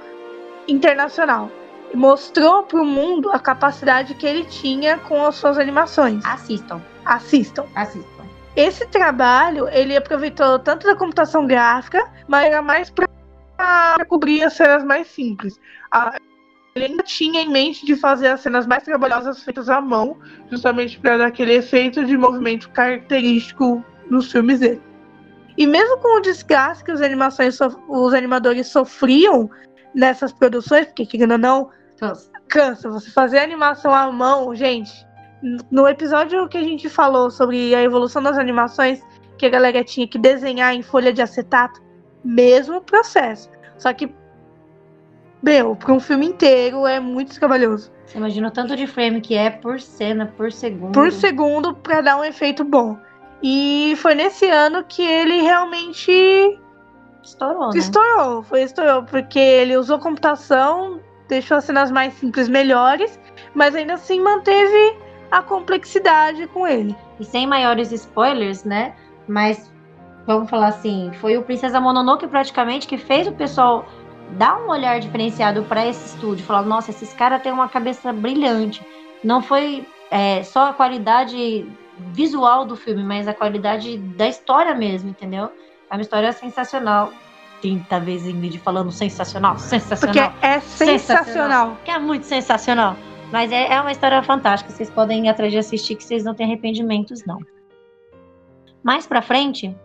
[0.71, 1.51] internacional.
[1.91, 6.23] E mostrou pro mundo a capacidade que ele tinha com as suas animações.
[6.25, 6.81] Assistam.
[7.05, 7.65] Assistam.
[7.75, 8.23] Assistam.
[8.55, 14.83] Esse trabalho, ele aproveitou tanto da computação gráfica, mas era mais para cobrir as cenas
[14.83, 15.59] mais simples.
[15.91, 16.17] A,
[16.75, 20.17] ele ainda tinha em mente de fazer as cenas mais trabalhosas feitas à mão,
[20.51, 24.81] justamente para dar aquele efeito de movimento característico nos filmes dele.
[25.57, 29.49] E mesmo com o desgaste que os, animações os animadores sofriam
[29.93, 32.31] nessas produções, porque querendo ou não, cansa.
[32.47, 32.89] cansa.
[32.89, 35.07] Você fazer animação à mão, gente.
[35.71, 39.01] No episódio que a gente falou sobre a evolução das animações,
[39.37, 41.81] que a galera tinha que desenhar em folha de acetato,
[42.23, 43.49] mesmo processo.
[43.77, 44.13] Só que
[45.41, 47.91] meu, para um filme inteiro é muito trabalhoso.
[48.05, 50.91] Você imagina o tanto de frame que é por cena, por segundo.
[50.91, 52.97] Por segundo, para dar um efeito bom.
[53.41, 56.59] E foi nesse ano que ele realmente.
[57.29, 57.77] Estourou, né?
[57.77, 63.19] Estourou, foi estourou, porque ele usou computação, deixou as cenas mais simples melhores,
[63.53, 64.97] mas ainda assim manteve
[65.31, 66.95] a complexidade com ele.
[67.19, 68.95] E sem maiores spoilers, né?
[69.27, 69.71] Mas
[70.25, 73.85] vamos falar assim, foi o Princesa Mononoke praticamente que fez o pessoal
[74.37, 78.85] dá um olhar diferenciado para esse estúdio, falar, nossa, esses caras têm uma cabeça brilhante.
[79.23, 85.09] Não foi é, só a qualidade visual do filme, mas a qualidade da história mesmo,
[85.09, 85.49] entendeu?
[85.89, 87.11] É uma história sensacional.
[87.61, 90.31] 30 vezes em vídeo falando sensacional, sensacional.
[90.31, 90.99] Porque é sensacional.
[90.99, 91.77] sensacional.
[91.83, 92.95] Que é muito sensacional.
[93.31, 94.71] Mas é, é uma história fantástica.
[94.71, 97.37] Vocês podem ir atrás de assistir que vocês não têm arrependimentos, não.
[98.81, 99.75] Mais pra frente,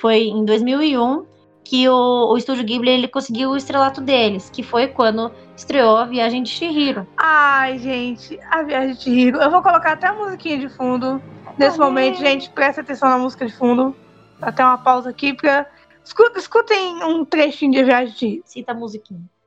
[0.00, 1.26] foi em 2001
[1.62, 6.04] que o, o estúdio Ghibli ele conseguiu o estrelato deles, que foi quando estreou a
[6.04, 7.06] Viagem de Chihiro.
[7.16, 9.38] Ai, gente, a Viagem de Chihiro.
[9.40, 11.22] Eu vou colocar até a musiquinha de fundo
[11.58, 12.50] nesse momento, gente.
[12.50, 13.94] Presta atenção na música de fundo
[14.40, 15.66] até uma pausa aqui pra.
[16.04, 18.14] Escuta, escutem um trechinho de viagem.
[18.14, 19.20] de Cita a musiquinha.「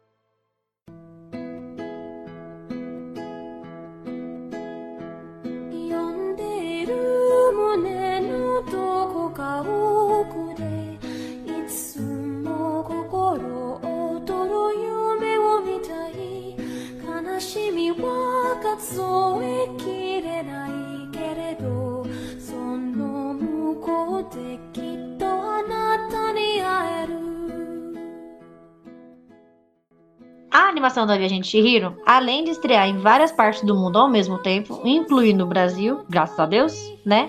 [18.84, 18.99] 数
[19.41, 20.71] えきれない
[21.12, 22.06] けれど
[22.38, 23.03] その
[23.81, 27.18] こうできっとあなたに会える
[30.51, 34.09] A animação da Viagem de Chihiro, além de estrear em várias partes do mundo ao
[34.09, 37.29] mesmo tempo, incluindo o Brasil, graças a Deus, né?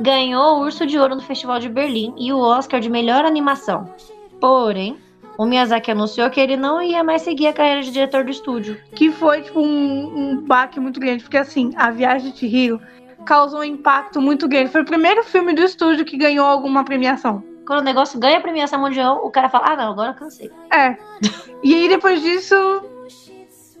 [0.00, 3.92] Ganhou o Urso de Ouro no Festival de Berlim e o Oscar de melhor animação.
[4.40, 4.96] Porém,
[5.36, 8.78] o Miyazaki anunciou que ele não ia mais seguir a carreira de diretor do estúdio.
[8.94, 11.22] Que foi, tipo, um, um baque muito grande.
[11.22, 12.80] Porque, assim, A Viagem de Rio
[13.25, 14.71] causou um impacto muito grande.
[14.71, 17.43] Foi o primeiro filme do estúdio que ganhou alguma premiação.
[17.65, 20.51] Quando o negócio ganha a premiação mundial, o cara fala: Ah, não, agora eu cansei.
[20.73, 20.95] É.
[21.63, 22.55] E aí, depois disso,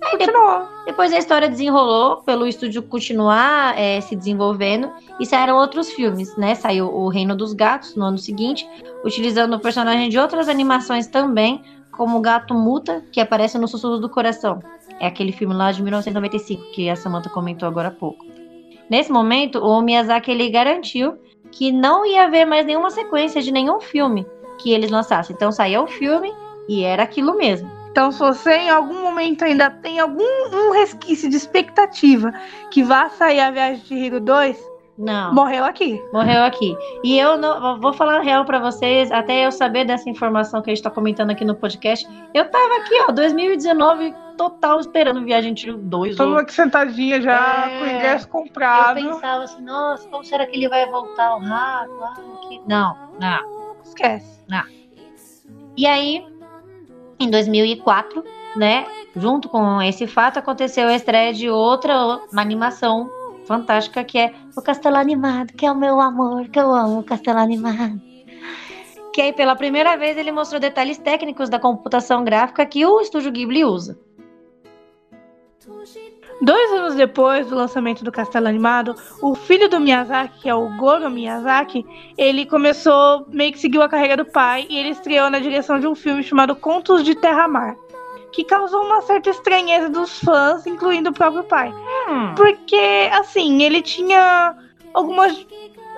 [0.01, 0.67] Aí, continuou.
[0.85, 6.53] depois a história desenrolou pelo estúdio continuar é, se desenvolvendo e saíram outros filmes, né?
[6.55, 8.67] Saiu O Reino dos Gatos no ano seguinte,
[9.03, 13.99] utilizando o personagem de outras animações também, como o Gato Muta, que aparece no Sussurros
[13.99, 14.59] do Coração.
[14.99, 18.25] É aquele filme lá de 1995 que a Samantha comentou agora há pouco.
[18.89, 21.17] Nesse momento, o Miyazaki ele garantiu
[21.51, 24.25] que não ia haver mais nenhuma sequência de nenhum filme
[24.57, 25.35] que eles lançassem.
[25.35, 26.33] Então saía o filme
[26.67, 27.69] e era aquilo mesmo.
[27.91, 32.31] Então, se você em algum momento ainda tem algum um resquício de expectativa
[32.69, 35.33] que vá sair A Viagem de Rio 2, Não.
[35.33, 36.01] morreu aqui.
[36.11, 36.75] Morreu aqui.
[37.03, 40.71] E eu não, vou falar a real pra vocês, até eu saber dessa informação que
[40.71, 42.07] a gente tá comentando aqui no podcast.
[42.33, 46.15] Eu tava aqui, ó, 2019, total esperando Viagem Tiro 2.
[46.15, 47.77] Todo aqui sentadinha já, É.
[47.79, 48.95] com o ingresso Eu comprado.
[48.95, 51.91] pensava assim, nossa, como será que ele vai voltar o rato?
[52.01, 52.13] Ah.
[52.67, 53.75] Não, não.
[53.83, 54.37] Esquece.
[55.77, 56.25] E aí,
[57.19, 58.23] em 2004,
[58.55, 63.07] né, junto com esse fato, aconteceu a estreia de outra animação
[63.47, 67.03] fantástica que é o Castelo Animado, que é o meu amor, que eu amo o
[67.03, 67.99] Castelo Animado.
[69.13, 73.31] Que aí, pela primeira vez, ele mostrou detalhes técnicos da computação gráfica que o estúdio
[73.31, 73.97] Ghibli usa.
[76.39, 80.69] Dois anos depois do lançamento do Castelo Animado, o filho do Miyazaki, que é o
[80.77, 81.83] Goro Miyazaki,
[82.15, 85.87] ele começou, meio que seguiu a carreira do pai e ele estreou na direção de
[85.87, 87.75] um filme chamado Contos de Terra-Mar,
[88.37, 91.73] que causou uma certa estranheza dos fãs, incluindo o próprio pai.
[92.35, 94.55] Porque, assim, ele tinha
[94.93, 95.43] algumas.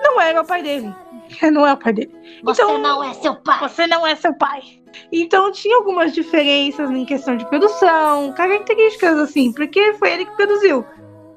[0.02, 0.90] Não era o pai dele.
[1.52, 2.14] Não é o pai dele.
[2.42, 3.58] Você Então- não é seu pai.
[3.68, 4.62] Você não é seu pai.
[5.12, 10.82] Então tinha algumas diferenças em questão de produção, características assim, porque foi ele que produziu.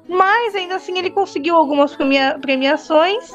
[0.08, 3.30] Mas ainda assim ele conseguiu algumas premia- premiações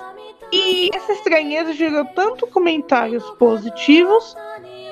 [0.52, 4.36] e essa estranheza gerou tanto comentários positivos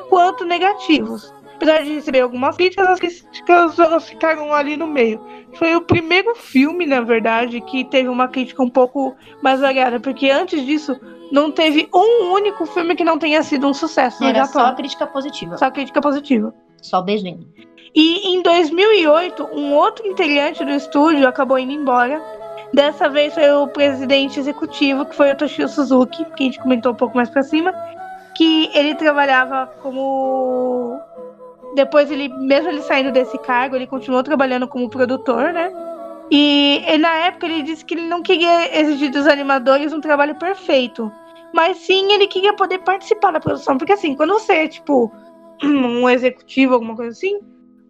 [0.10, 1.34] quanto negativos.
[1.58, 5.20] Apesar de receber algumas críticas, as críticas elas ficaram ali no meio.
[5.56, 10.30] Foi o primeiro filme, na verdade, que teve uma crítica um pouco mais variada, porque
[10.30, 11.00] antes disso
[11.32, 15.08] não teve um único filme que não tenha sido um sucesso no Era só crítica
[15.08, 15.58] positiva.
[15.58, 16.54] Só crítica positiva.
[16.80, 17.48] Só beijinho.
[17.96, 22.22] E em 2008, um outro integrante do estúdio acabou indo embora.
[22.72, 26.92] Dessa vez foi o presidente executivo, que foi o Toshio Suzuki, que a gente comentou
[26.92, 27.74] um pouco mais pra cima,
[28.36, 31.00] que ele trabalhava como
[31.78, 35.72] depois ele, mesmo ele saindo desse cargo, ele continuou trabalhando como produtor, né?
[36.32, 40.34] E, e na época ele disse que ele não queria exigir dos animadores um trabalho
[40.36, 41.12] perfeito,
[41.54, 45.12] mas sim ele queria poder participar da produção, porque assim, quando você é tipo
[45.64, 47.40] um executivo, alguma coisa assim,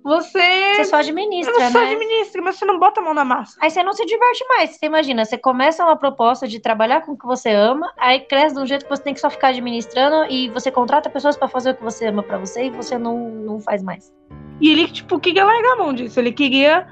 [0.07, 1.91] você, Você só administra, você só né?
[1.91, 3.57] administra, mas você não bota a mão na massa.
[3.61, 4.71] Aí você não se diverte mais.
[4.71, 8.55] Você imagina, você começa uma proposta de trabalhar com o que você ama, aí cresce
[8.55, 11.49] de um jeito que você tem que só ficar administrando e você contrata pessoas pra
[11.49, 14.13] fazer o que você ama pra você e você não, não faz mais.
[14.61, 16.17] E ele, tipo, queria largar a mão disso.
[16.19, 16.87] Ele queria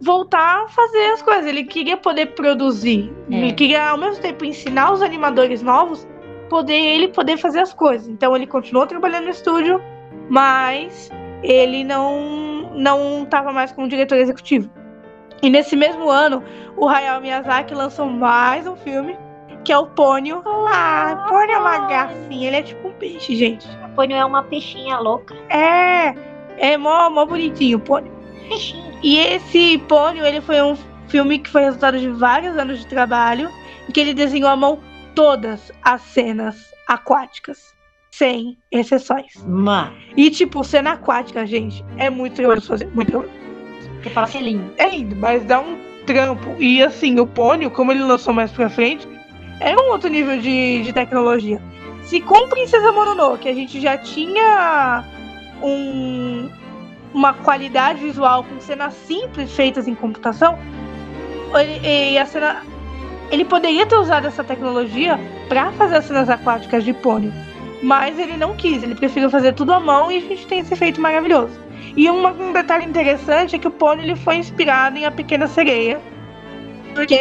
[0.00, 1.46] voltar a fazer as coisas.
[1.46, 3.12] Ele queria poder produzir.
[3.30, 3.34] É.
[3.34, 6.08] Ele queria, ao mesmo tempo, ensinar os animadores novos,
[6.48, 8.08] poder ele poder fazer as coisas.
[8.08, 9.80] Então ele continuou trabalhando no estúdio,
[10.30, 11.10] mas
[11.42, 14.70] ele não não estava mais como diretor executivo.
[15.42, 16.42] E nesse mesmo ano,
[16.76, 19.16] o Hayao Miyazaki lançou mais um filme,
[19.64, 20.42] que é o Pônio.
[20.46, 22.48] Ah, Pônio é uma gracinha.
[22.48, 23.68] Ele é tipo um peixe, gente.
[23.82, 25.34] A Pônio é uma peixinha louca.
[25.48, 26.14] É,
[26.56, 28.12] é mó, mó bonitinho, Pônio.
[28.48, 28.98] Peixinho.
[29.02, 30.76] E esse Pônio, ele foi um
[31.08, 33.50] filme que foi resultado de vários anos de trabalho,
[33.88, 34.80] em que ele desenhou à mão
[35.14, 37.73] todas as cenas aquáticas,
[38.18, 39.44] sem exceções.
[39.46, 43.34] Mano, E, tipo, cena aquática, gente, é muito trabalhoso fazer, muito trabalhoso.
[44.02, 44.72] você fala que é lindo.
[44.76, 46.54] É lindo, mas dá um trampo.
[46.58, 49.08] E, assim, o Pônio, como ele lançou mais pra frente,
[49.60, 51.60] é um outro nível de, de tecnologia.
[52.04, 55.02] Se com Princesa Mononoke a gente já tinha
[55.62, 56.50] um,
[57.12, 60.58] uma qualidade visual com cenas simples feitas em computação,
[61.54, 61.80] ele,
[62.12, 62.62] e a cena,
[63.30, 67.32] ele poderia ter usado essa tecnologia para fazer as cenas aquáticas de Pônio.
[67.84, 70.72] Mas ele não quis, ele preferiu fazer tudo à mão e a gente tem esse
[70.72, 71.52] efeito maravilhoso.
[71.96, 76.00] E um detalhe interessante é que o Pony ele foi inspirado em A Pequena Sereia,
[76.94, 77.14] porque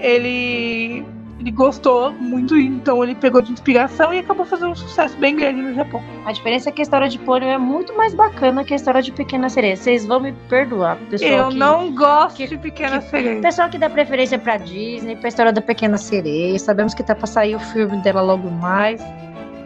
[0.00, 1.04] ele
[1.38, 5.62] ele gostou muito, então ele pegou de inspiração e acabou fazendo um sucesso bem grande
[5.62, 6.02] no Japão.
[6.26, 9.00] A diferença é que a história de Pônio é muito mais bacana que a história
[9.00, 9.74] de Pequena Sereia.
[9.74, 11.30] Vocês vão me perdoar, pessoal.
[11.30, 13.40] Eu que, não gosto que- de Pequena que- Sereia.
[13.40, 16.58] Pessoal que dá preferência pra Disney, pra história da Pequena Sereia.
[16.58, 19.00] Sabemos que tá pra sair o filme dela logo mais.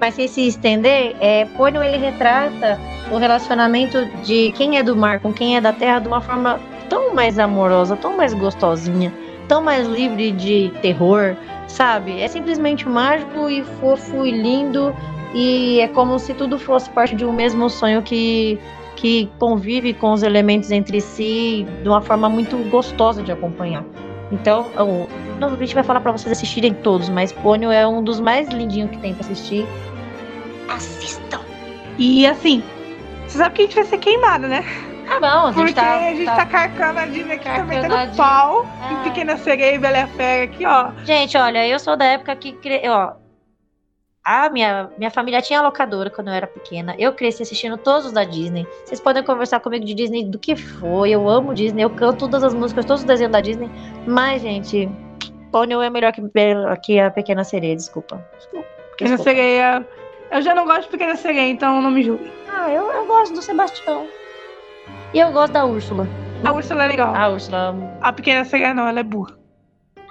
[0.05, 2.79] Mas sem se estender, é, Pônio ele retrata
[3.11, 6.61] o relacionamento de quem é do mar com quem é da terra de uma forma
[6.91, 9.11] tão mais amorosa, tão mais gostosinha,
[9.49, 11.35] tão mais livre de terror,
[11.67, 12.21] sabe?
[12.21, 14.95] É simplesmente mágico e fofo e lindo
[15.35, 18.61] e é como se tudo fosse parte de um mesmo sonho que
[18.97, 23.83] que convive com os elementos entre si de uma forma muito gostosa de acompanhar.
[24.31, 28.03] Então, o, não, a gente vai falar pra vocês assistirem todos, mas Pônio é um
[28.03, 29.67] dos mais lindinhos que tem pra assistir.
[30.69, 31.41] Assistam!
[31.99, 32.63] E assim,
[33.27, 34.65] você sabe que a gente vai ser queimado, né?
[35.09, 35.97] Ah, bom, a gente Porque tá.
[35.97, 38.17] a gente tá- tá, carcando a Disney aqui também, dando Disney.
[38.17, 38.67] pau.
[38.81, 38.93] Ah.
[38.93, 40.91] E Pequena Sereia e Bela e Fera aqui, ó.
[41.05, 42.53] Gente, olha, eu sou da época que.
[42.53, 43.13] cre- Ó,
[44.25, 46.95] a minha, minha família tinha locadora quando eu era pequena.
[46.99, 48.67] Eu cresci assistindo todos os da Disney.
[48.87, 51.07] Vocês podem conversar comigo de Disney do que for.
[51.07, 53.69] Eu amo Disney, eu canto todas as músicas, todos os desenhos da Disney.
[54.07, 54.89] Mas, gente,
[55.53, 56.23] Pônio é melhor que,
[56.83, 58.17] que a Pequena Sereia, desculpa.
[58.93, 59.23] Pequena Desculpa.
[59.25, 59.87] Sereia.
[60.31, 62.31] Eu já não gosto de Pequena Sereia, então não me julgue.
[62.49, 64.07] Ah, eu, eu gosto do Sebastião.
[65.13, 66.09] E eu gosto da Úrsula.
[66.45, 67.15] A Úrsula é legal.
[67.15, 67.75] A Úrsula.
[68.01, 69.37] A Pequena Sereia não, ela é burra.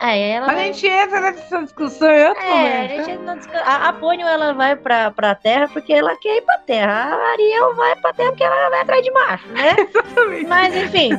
[0.06, 0.48] É, ela.
[0.48, 3.06] Mas a gente entra nessa discussão em outro É, a, momento.
[3.06, 6.42] gente não discu- a, a Pônio ela vai pra, pra terra porque ela quer ir
[6.42, 7.16] pra terra.
[7.16, 9.76] A Ariel vai pra terra porque ela vai atrás de macho, né?
[9.80, 10.46] Exatamente.
[10.48, 11.12] Mas enfim,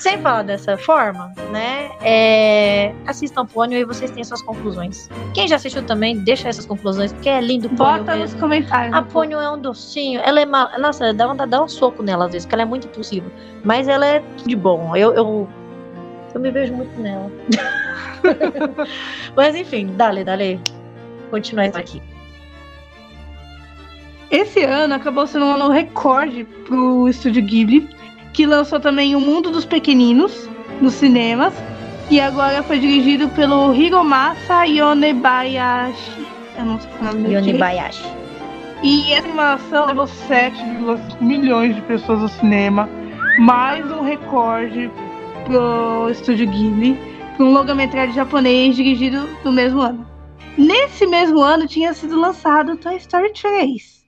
[0.00, 1.90] sem falar dessa forma, né?
[2.02, 5.08] É, assistam Pônio e vocês têm suas conclusões.
[5.32, 8.40] Quem já assistiu também, deixa essas conclusões, porque é lindo Pônio Bota nos mesmo.
[8.40, 8.94] comentários.
[8.96, 10.68] A Pônio é um docinho, ela é mal...
[10.80, 13.30] Nossa, dá vontade de dar um soco nela às vezes, porque ela é muito impulsiva.
[13.64, 14.96] Mas ela é de bom.
[14.96, 15.48] Eu, eu,
[16.34, 17.30] eu me vejo muito nela.
[19.36, 20.60] Mas enfim, dale, dale.
[21.30, 22.02] Continua isso aqui.
[24.30, 27.88] Esse ano acabou sendo um ano recorde pro estúdio Ghibli,
[28.32, 30.48] que lançou também O Mundo dos Pequeninos
[30.80, 31.54] nos cinemas
[32.10, 36.26] e agora foi dirigido pelo Hiromasa Yonebayashi.
[36.58, 37.28] Eu não sei o nome dele.
[37.28, 37.46] direito.
[37.46, 38.18] Yonibayashi.
[38.82, 42.88] E essa animação levou 7,5 milhões de pessoas ao cinema,
[43.38, 44.90] mais um recorde
[45.48, 46.98] pro estúdio Ghibli,
[47.36, 50.06] para um longa-metragem japonês dirigido no mesmo ano.
[50.56, 53.98] Nesse mesmo ano tinha sido lançado Toy Story 3.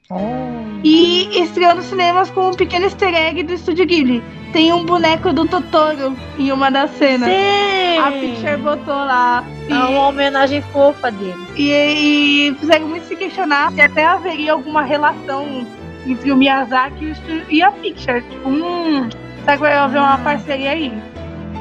[0.83, 4.23] E estreou nos cinemas com um pequeno easter egg do Estúdio Ghibli.
[4.53, 7.29] Tem um boneco do Totoro em uma das cenas.
[7.29, 7.99] Sim!
[7.99, 9.45] A Pixar botou lá.
[9.69, 11.37] É uma homenagem fofa dele.
[11.57, 15.65] E, e fizeram muito se questionar se até haveria alguma relação
[16.07, 17.13] entre o Miyazaki
[17.49, 18.23] e, e a Pixar.
[18.23, 19.09] Tipo, hum,
[19.41, 20.93] será que vai haver uma parceria aí?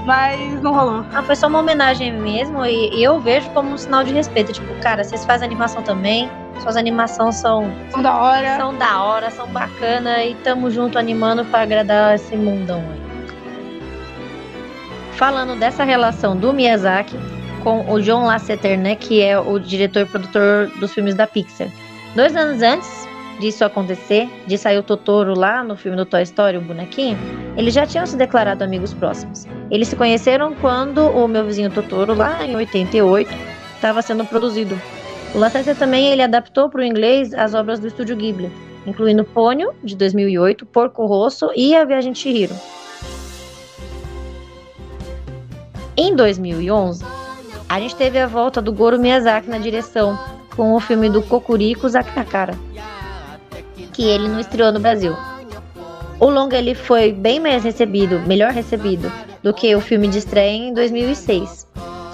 [0.09, 1.05] Mas não rolou.
[1.13, 4.51] Ah, foi só uma homenagem mesmo e, eu vejo como um sinal de respeito.
[4.51, 6.27] Tipo, cara, vocês fazem animação também,
[6.63, 8.57] suas animações são, São da hora.
[8.57, 13.81] são da hora, são bacana e tamo junto animando pra agradar esse mundão aí.
[15.11, 17.15] Falando dessa relação do Miyazaki
[17.63, 21.67] com o John Lasseter, né, que é o diretor e produtor dos filmes da Pixar.
[22.15, 22.98] Dois anos antes
[23.39, 27.17] disso acontecer, de sair o Totoro lá no filme do Toy Story, o bonequinho,
[27.55, 29.47] eles já tinham se declarado amigos próximos.
[29.71, 33.31] Eles se conheceram quando o meu vizinho Totoro, lá em 88,
[33.75, 34.79] estava sendo produzido.
[35.33, 38.51] O Lasseter também ele adaptou para o inglês as obras do estúdio Ghibli,
[38.85, 42.55] incluindo Pônio, de 2008, Porco Rosso e A Viagem de Chihiro.
[45.95, 47.05] Em 2011,
[47.67, 50.17] a gente teve a volta do Goro Miyazaki na direção,
[50.55, 52.57] com o filme do Kokuriko Zakakara,
[53.93, 55.15] que ele não estreou no Brasil.
[56.19, 59.11] O longa ele foi bem mais recebido, melhor recebido,
[59.41, 61.67] do que o filme de estreia em 2006.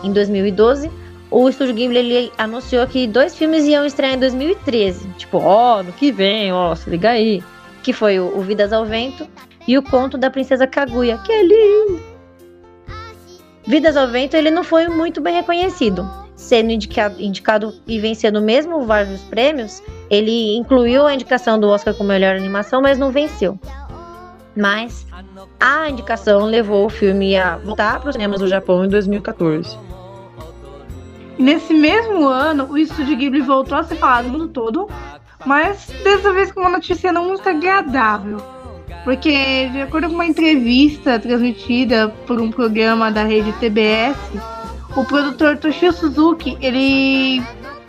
[0.04, 0.92] Em 2012,
[1.32, 5.10] o Estúdio Ghibli ele anunciou que dois filmes iam estrear em 2013.
[5.18, 7.44] Tipo, ó, no que vem, ó, se liga aí.
[7.82, 9.28] Que foi o, o Vidas ao Vento
[9.68, 12.02] e o Conto da Princesa Kaguya, que é lindo.
[13.66, 16.08] Vidas ao Vento ele não foi muito bem reconhecido.
[16.36, 22.10] Sendo indicado, indicado e vencendo mesmo vários prêmios, ele incluiu a indicação do Oscar como
[22.10, 23.60] melhor animação, mas não venceu.
[24.56, 25.06] Mas
[25.60, 29.78] a indicação levou o filme a voltar para os cinemas do Japão em 2014.
[31.38, 34.90] E nesse mesmo ano, o estúdio Ghibli voltou a ser falado no mundo todo,
[35.46, 38.38] mas dessa vez com uma notícia não muito agradável.
[39.04, 44.18] Porque, de acordo com uma entrevista transmitida por um programa da rede TBS,
[44.96, 47.44] o produtor Toshio Suzuki, ele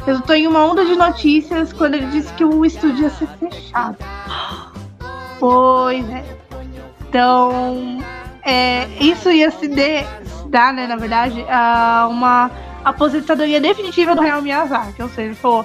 [0.06, 3.96] resultou em uma onda de notícias quando ele disse que o estúdio ia ser fechado.
[5.38, 6.24] Pois é.
[7.08, 7.98] Então,
[8.42, 12.50] é, isso ia se de- se dar, né, na verdade, a uma
[12.84, 15.02] aposentadoria definitiva do Hayao Miyazaki.
[15.02, 15.64] Ou seja, ele falou,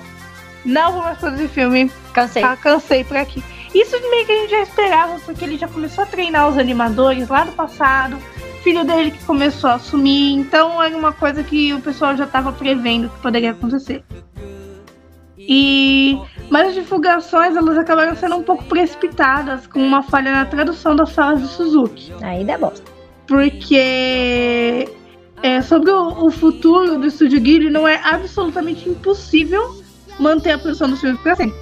[0.65, 2.41] não vou mais produzir filme, Cansei.
[2.41, 3.43] tá, cansei por aqui.
[3.73, 7.29] Isso meio que a gente já esperava, porque ele já começou a treinar os animadores
[7.29, 8.17] lá no passado,
[8.61, 12.51] filho dele que começou a assumir, então era uma coisa que o pessoal já estava
[12.51, 14.03] prevendo que poderia acontecer.
[15.37, 16.17] E
[16.49, 21.11] mas as divulgações elas acabaram sendo um pouco precipitadas com uma falha na tradução das
[21.13, 22.85] falas de Suzuki Aí dá bosta.
[23.27, 24.87] porque
[25.41, 29.81] é, sobre o, o futuro do Estúdio Ghibli não é absolutamente impossível
[30.19, 31.55] manter a produção dos filmes para sempre.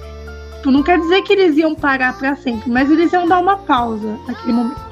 [0.56, 3.56] Tipo, não quer dizer que eles iam parar para sempre, mas eles iam dar uma
[3.56, 4.89] pausa naquele momento.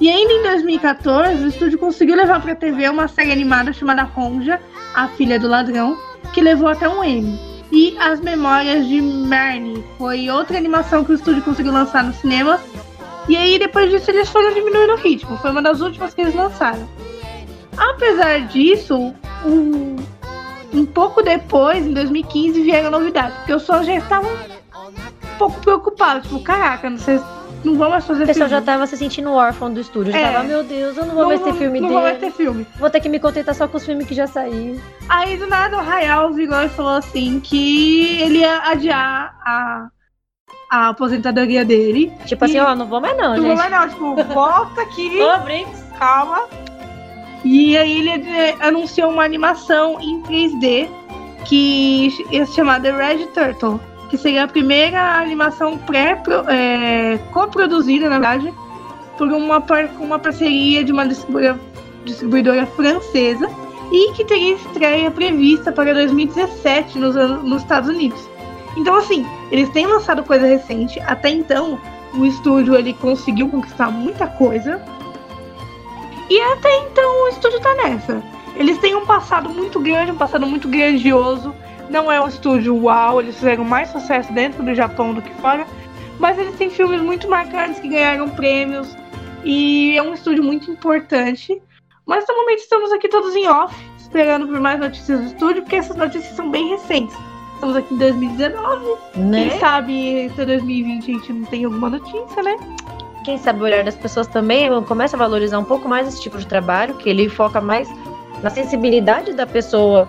[0.00, 4.60] E ainda em 2014, o estúdio conseguiu levar para TV uma série animada chamada Ronja,
[4.94, 5.98] a filha do ladrão,
[6.32, 7.38] que levou até um Emmy.
[7.70, 12.58] E As Memórias de Marnie foi outra animação que o estúdio conseguiu lançar no cinema
[13.28, 15.36] e aí, depois disso, eles foram diminuindo o ritmo.
[15.36, 16.88] Foi uma das últimas que eles lançaram.
[17.76, 19.96] Apesar disso, um,
[20.72, 23.36] um pouco depois, em 2015, vieram novidades.
[23.36, 26.26] Porque os fãs já estavam um pouco preocupados.
[26.26, 27.20] Tipo, caraca, vocês
[27.64, 28.60] não vão mais fazer O pessoal filme.
[28.60, 30.12] já tava se sentindo órfão do estúdio.
[30.12, 30.32] Já É.
[30.32, 32.00] tava, meu Deus, eu não vou não, mais ter filme não dele.
[32.00, 32.66] vão mais ter filme.
[32.78, 34.80] Vou ter que me contentar só com os filmes que já saíram.
[35.08, 39.88] Aí, do nada, o Hayao virou e falou assim que ele ia adiar a,
[40.70, 42.12] a aposentadoria dele.
[42.26, 43.56] Tipo assim, ó, não vou mais não, Não, gente.
[43.56, 45.10] vai não, tipo, volta aqui.
[45.20, 46.42] Ô, calma.
[47.44, 50.88] E aí ele eh, anunciou uma animação em 3D
[51.44, 57.18] que ia se chamar The Red Turtle, que seria a primeira animação pré é,
[58.00, 58.54] na verdade,
[59.16, 61.60] por uma, par- uma parceria de uma distribuidora,
[62.04, 63.48] distribuidora francesa
[63.92, 68.20] e que teria estreia prevista para 2017 nos, nos Estados Unidos.
[68.76, 71.00] Então, assim, eles têm lançado coisa recente.
[71.00, 71.80] Até então,
[72.14, 74.80] o estúdio ele conseguiu conquistar muita coisa.
[76.30, 78.22] E até então o estúdio tá nessa.
[78.56, 81.54] Eles têm um passado muito grande, um passado muito grandioso.
[81.90, 85.66] Não é um estúdio uau, eles fizeram mais sucesso dentro do Japão do que fora.
[86.18, 88.96] Mas eles têm filmes muito marcantes que ganharam prêmios.
[89.44, 91.60] E é um estúdio muito importante.
[92.04, 95.76] Mas no momento estamos aqui todos em off, esperando por mais notícias do estúdio, porque
[95.76, 97.16] essas notícias são bem recentes.
[97.54, 98.86] Estamos aqui em 2019.
[99.16, 99.50] Né?
[99.50, 102.56] Quem sabe até 2020 a gente não tem alguma notícia, né?
[103.24, 106.38] Quem sabe o olhar das pessoas também começa a valorizar um pouco mais esse tipo
[106.38, 107.88] de trabalho, que ele foca mais
[108.42, 110.08] na sensibilidade da pessoa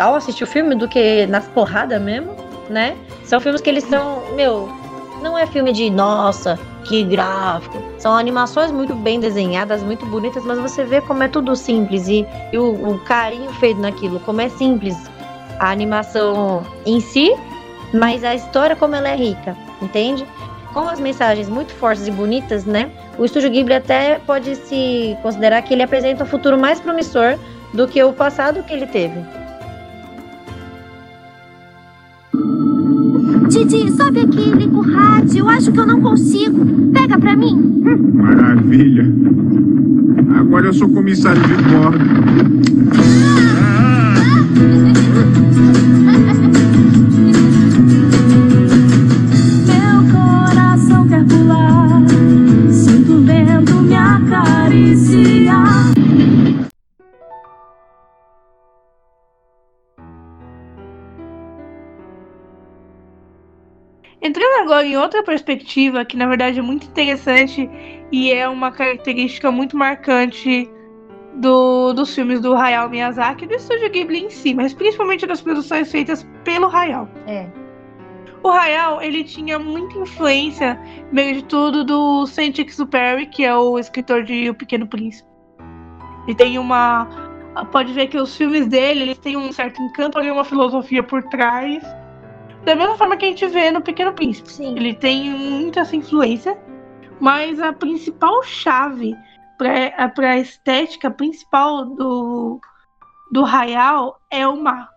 [0.00, 2.34] ao assistir o filme do que nas porradas mesmo,
[2.68, 2.96] né?
[3.24, 4.68] São filmes que eles são, meu,
[5.22, 7.78] não é filme de nossa, que gráfico.
[7.98, 12.26] São animações muito bem desenhadas, muito bonitas, mas você vê como é tudo simples e,
[12.52, 14.96] e o, o carinho feito naquilo, como é simples
[15.58, 17.36] a animação em si,
[17.92, 20.26] mas a história como ela é rica, entende?
[20.72, 22.90] Com as mensagens muito fortes e bonitas, né?
[23.18, 27.38] O Estúdio Ghibli até pode se considerar que ele apresenta um futuro mais promissor
[27.74, 29.20] do que o passado que ele teve.
[33.64, 35.46] Didi, sobe aqui, liga o rádio.
[35.46, 36.64] Acho que eu não consigo.
[36.94, 37.82] Pega pra mim.
[38.14, 39.06] Maravilha.
[40.38, 43.49] Agora eu sou comissário de bordo.
[64.60, 67.68] Agora em outra perspectiva, que na verdade é muito interessante
[68.12, 70.68] e é uma característica muito marcante
[71.34, 75.40] do- dos filmes do Hayao Miyazaki e do Estúdio Ghibli em si, mas principalmente das
[75.40, 77.08] produções feitas pelo Hayao.
[77.26, 77.46] É.
[78.42, 80.78] O Hayao, ele tinha muita influência,
[81.12, 85.28] meio de tudo, do Saint-Exupéry, que é o escritor de O Pequeno Príncipe.
[86.26, 87.06] Ele tem uma...
[87.70, 91.22] Pode ver que os filmes dele, eles têm um certo encanto ali, uma filosofia por
[91.24, 91.82] trás.
[92.64, 94.50] Da mesma forma que a gente vê no Pequeno Príncipe.
[94.50, 94.76] Sim.
[94.76, 96.58] Ele tem muita essa influência,
[97.18, 99.14] mas a principal chave
[99.56, 102.60] para a estética principal do,
[103.30, 104.88] do Hayao é o Ma.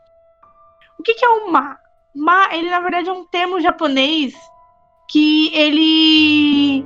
[0.99, 1.77] O que, que é o Ma?
[2.15, 4.33] Ma, ele na verdade é um termo japonês
[5.09, 6.85] que ele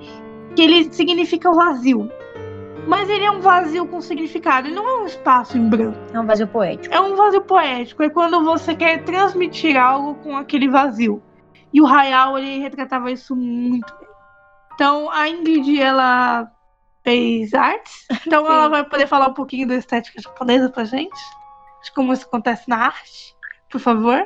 [0.56, 2.10] que ele significa vazio.
[2.88, 5.98] Mas ele é um vazio com significado, ele não é um espaço em branco.
[6.14, 6.96] É um vazio poético.
[6.96, 11.22] É um vazio poético, é quando você quer transmitir algo com aquele vazio.
[11.74, 14.08] E o Hayao, ele retratava isso muito bem.
[14.74, 16.50] Então, a Ingrid, ela
[17.04, 18.52] fez artes, então Sim.
[18.52, 21.20] ela vai poder falar um pouquinho da estética japonesa pra gente,
[21.84, 23.36] de como isso acontece na arte,
[23.70, 24.26] por favor.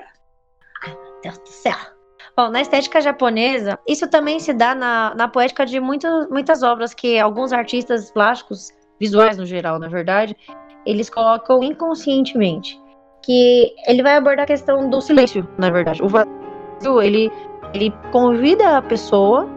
[1.23, 1.90] Deus do céu.
[2.35, 6.93] Bom, na estética japonesa, isso também se dá na, na poética de muitas, muitas obras
[6.93, 10.37] que alguns artistas plásticos, visuais no geral, na verdade,
[10.85, 12.79] eles colocam inconscientemente.
[13.23, 16.01] Que ele vai abordar a questão do silêncio, na verdade.
[16.01, 17.31] O vazio, ele,
[17.73, 19.47] ele convida a pessoa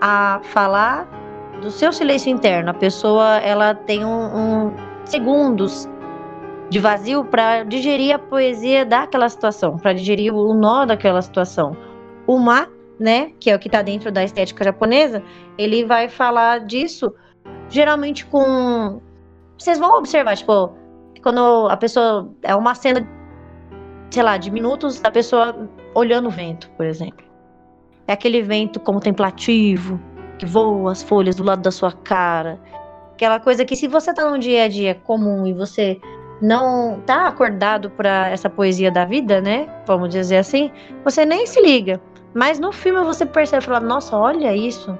[0.00, 1.06] a falar
[1.60, 2.70] do seu silêncio interno.
[2.70, 4.72] A pessoa, ela tem um, um
[5.04, 5.88] segundos
[6.70, 11.76] de vazio para digerir a poesia daquela situação, para digerir o nó daquela situação.
[12.26, 12.68] O Ma,
[12.98, 15.22] né, que é o que está dentro da estética japonesa,
[15.58, 17.12] ele vai falar disso
[17.68, 19.00] geralmente com
[19.58, 20.72] vocês vão observar, tipo,
[21.22, 23.06] quando a pessoa é uma cena
[24.14, 27.24] sei lá, de minutos da pessoa olhando o vento, por exemplo.
[28.06, 30.00] É aquele vento contemplativo,
[30.38, 32.60] que voa as folhas do lado da sua cara.
[33.12, 35.98] Aquela coisa que se você tá num dia a dia comum e você
[36.40, 39.68] não tá acordado para essa poesia da vida, né?
[39.84, 40.70] Vamos dizer assim,
[41.04, 42.00] você nem se liga.
[42.34, 44.98] Mas no filme você percebe, fala, nossa, olha isso.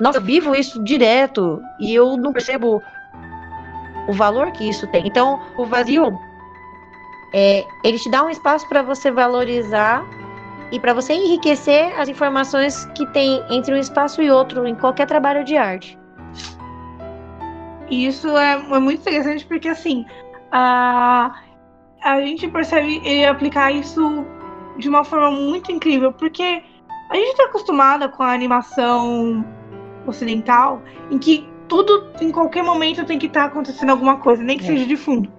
[0.00, 2.82] Nossa, eu vivo isso direto e eu não percebo
[4.08, 5.06] o valor que isso tem.
[5.06, 6.18] Então, o vazio,
[7.32, 10.04] é, ele te dá um espaço para você valorizar
[10.72, 15.06] e para você enriquecer as informações que tem entre um espaço e outro em qualquer
[15.06, 15.96] trabalho de arte.
[17.88, 20.04] Isso é, é muito interessante porque, assim,
[20.50, 21.32] a,
[22.02, 24.26] a gente percebe aplicar isso
[24.76, 26.62] de uma forma muito incrível, porque
[27.10, 29.44] a gente está acostumada com a animação
[30.06, 34.58] ocidental, em que tudo, em qualquer momento, tem que estar tá acontecendo alguma coisa, nem
[34.58, 34.68] que é.
[34.68, 35.30] seja de fundo.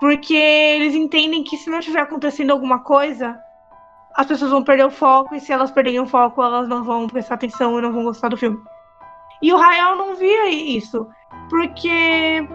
[0.00, 3.38] Porque eles entendem que se não estiver acontecendo alguma coisa,
[4.14, 7.06] as pessoas vão perder o foco, e se elas perderem o foco, elas não vão
[7.06, 8.58] prestar atenção e não vão gostar do filme.
[9.42, 11.06] E o Rael não via isso,
[11.48, 12.46] porque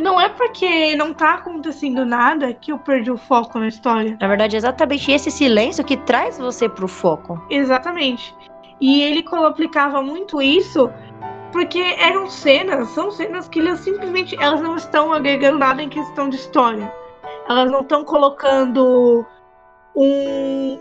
[0.00, 4.16] não é porque não tá acontecendo nada que eu perdi o foco na história.
[4.20, 7.40] Na verdade, é exatamente esse silêncio que traz você pro foco.
[7.50, 8.34] Exatamente.
[8.80, 10.90] E ele aplicava muito isso
[11.52, 16.28] porque eram cenas, são cenas que elas simplesmente elas não estão agregando nada em questão
[16.28, 16.92] de história.
[17.48, 19.26] Elas não estão colocando
[19.94, 20.80] um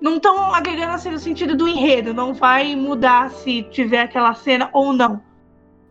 [0.00, 4.70] não estão agregando assim no sentido do enredo, não vai mudar se tiver aquela cena
[4.72, 5.20] ou não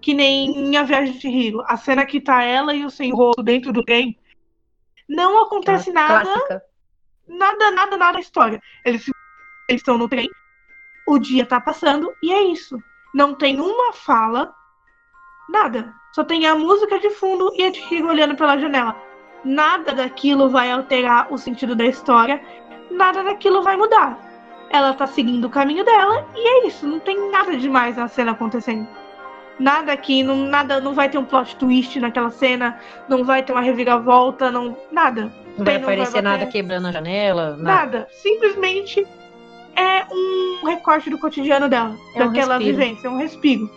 [0.02, 1.64] que nem em A Viagem de Hiro.
[1.66, 4.18] A cena que tá ela e o sem rosto dentro do trem.
[5.08, 6.24] Não acontece nada.
[6.24, 6.64] Clássica.
[7.28, 8.62] Nada, nada, nada na história.
[8.86, 9.06] Eles,
[9.68, 10.30] eles estão no trem.
[11.08, 12.78] O dia tá passando e é isso.
[13.14, 14.54] Não tem uma fala.
[15.50, 15.94] Nada.
[16.14, 18.96] Só tem a música de fundo e a de Hiro olhando pela janela.
[19.44, 22.42] Nada daquilo vai alterar o sentido da história.
[22.92, 24.18] Nada daquilo vai mudar.
[24.72, 26.88] Ela tá seguindo o caminho dela e é isso.
[26.88, 28.88] Não tem nada demais na cena acontecendo
[29.60, 33.52] nada aqui, não, nada, não vai ter um plot twist naquela cena, não vai ter
[33.52, 35.32] uma reviravolta, não, nada.
[35.58, 37.64] Não vai aparecer nada quebrando a janela, nada.
[37.64, 38.08] nada.
[38.12, 39.06] Simplesmente
[39.76, 43.70] é um recorte do cotidiano dela, é daquela um vivência, é um respiro.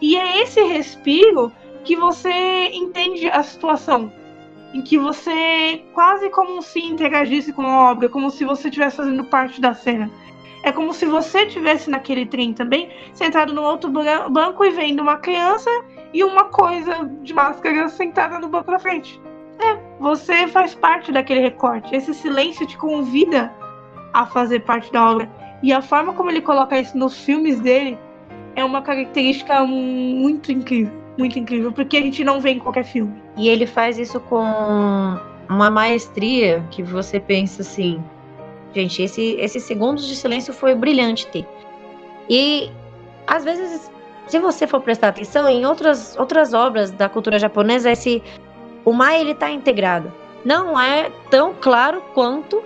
[0.00, 1.52] E é esse respiro
[1.84, 4.12] que você entende a situação.
[4.74, 9.24] Em que você quase como se interagisse com a obra, como se você estivesse fazendo
[9.24, 10.10] parte da cena.
[10.66, 15.16] É como se você tivesse naquele trem também, sentado no outro banco e vendo uma
[15.16, 15.70] criança
[16.12, 19.20] e uma coisa de máscara sentada no banco da frente.
[19.60, 21.94] É, você faz parte daquele recorte.
[21.94, 23.54] Esse silêncio te convida
[24.12, 25.30] a fazer parte da obra.
[25.62, 27.96] E a forma como ele coloca isso nos filmes dele
[28.56, 30.92] é uma característica muito incrível.
[31.16, 33.14] Muito incrível, porque a gente não vê em qualquer filme.
[33.36, 34.42] E ele faz isso com
[35.48, 38.02] uma maestria que você pensa assim:
[38.76, 41.46] Gente, esse, esses segundos de silêncio foi brilhante ter.
[42.28, 42.70] E
[43.26, 43.90] às vezes,
[44.26, 48.22] se você for prestar atenção em outras, outras obras da cultura japonesa, esse
[48.84, 50.12] o Mai ele tá integrado.
[50.44, 52.62] Não é tão claro quanto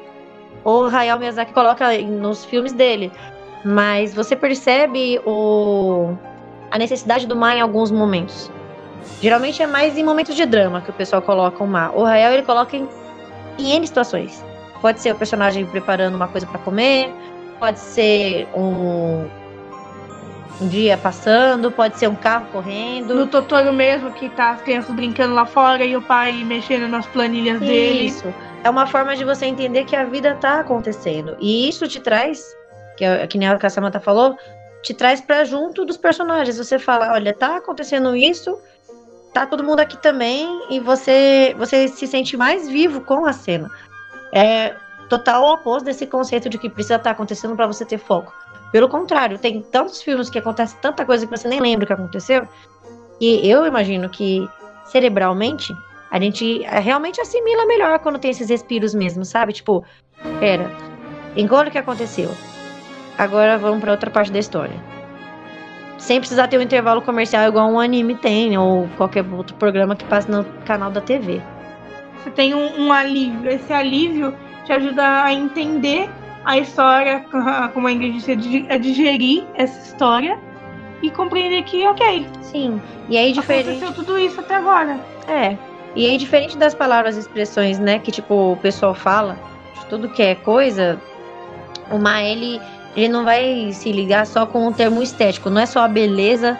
[0.64, 3.12] o Hayao Miyazaki coloca nos filmes dele,
[3.64, 6.16] mas você percebe o,
[6.72, 8.50] a necessidade do Mai em alguns momentos.
[9.22, 11.92] Geralmente é mais em momentos de drama que o pessoal coloca o Ma.
[11.92, 12.88] O Hayao ele coloca em,
[13.60, 14.49] em N situações.
[14.80, 17.12] Pode ser o personagem preparando uma coisa para comer,
[17.58, 19.26] pode ser um,
[20.60, 23.14] um dia passando, pode ser um carro correndo.
[23.14, 27.06] No Totoro mesmo, que tá as crianças brincando lá fora e o pai mexendo nas
[27.06, 27.70] planilhas isso.
[27.70, 28.04] dele.
[28.06, 28.34] Isso.
[28.64, 31.36] É uma forma de você entender que a vida tá acontecendo.
[31.40, 32.44] E isso te traz,
[32.96, 34.36] que, é, que nem a Samantha falou,
[34.82, 36.56] te traz para junto dos personagens.
[36.56, 38.58] Você fala, olha, tá acontecendo isso,
[39.32, 43.70] tá todo mundo aqui também, e você, você se sente mais vivo com a cena
[44.32, 44.74] é
[45.08, 48.32] total oposto desse conceito de que precisa estar acontecendo para você ter foco.
[48.70, 51.92] Pelo contrário, tem tantos filmes que acontece tanta coisa que você nem lembra o que
[51.92, 52.46] aconteceu.
[53.20, 54.48] E eu imagino que
[54.84, 55.74] cerebralmente
[56.10, 59.52] a gente realmente assimila melhor quando tem esses respiros mesmo, sabe?
[59.52, 59.84] Tipo,
[60.38, 60.70] pera,
[61.36, 62.30] Engole o que aconteceu.
[63.16, 64.74] Agora vamos para outra parte da história.
[65.98, 70.04] Sem precisar ter um intervalo comercial igual um anime tem, ou qualquer outro programa que
[70.04, 71.40] passe no canal da TV.
[72.22, 73.50] Você tem um, um alívio.
[73.50, 76.08] Esse alívio te ajuda a entender
[76.44, 77.24] a história,
[77.72, 80.38] como a Ingrid disse, a digerir essa história
[81.02, 82.80] e compreender que, ok, Sim.
[83.08, 83.68] E aí, diferente.
[83.70, 84.98] aconteceu tudo isso até agora.
[85.26, 85.56] É.
[85.94, 89.38] E aí, diferente das palavras e expressões, né, que tipo, o pessoal fala,
[89.74, 91.00] de tudo que é coisa,
[91.90, 92.60] o Ma, ele,
[92.94, 96.58] ele não vai se ligar só com o termo estético, não é só a beleza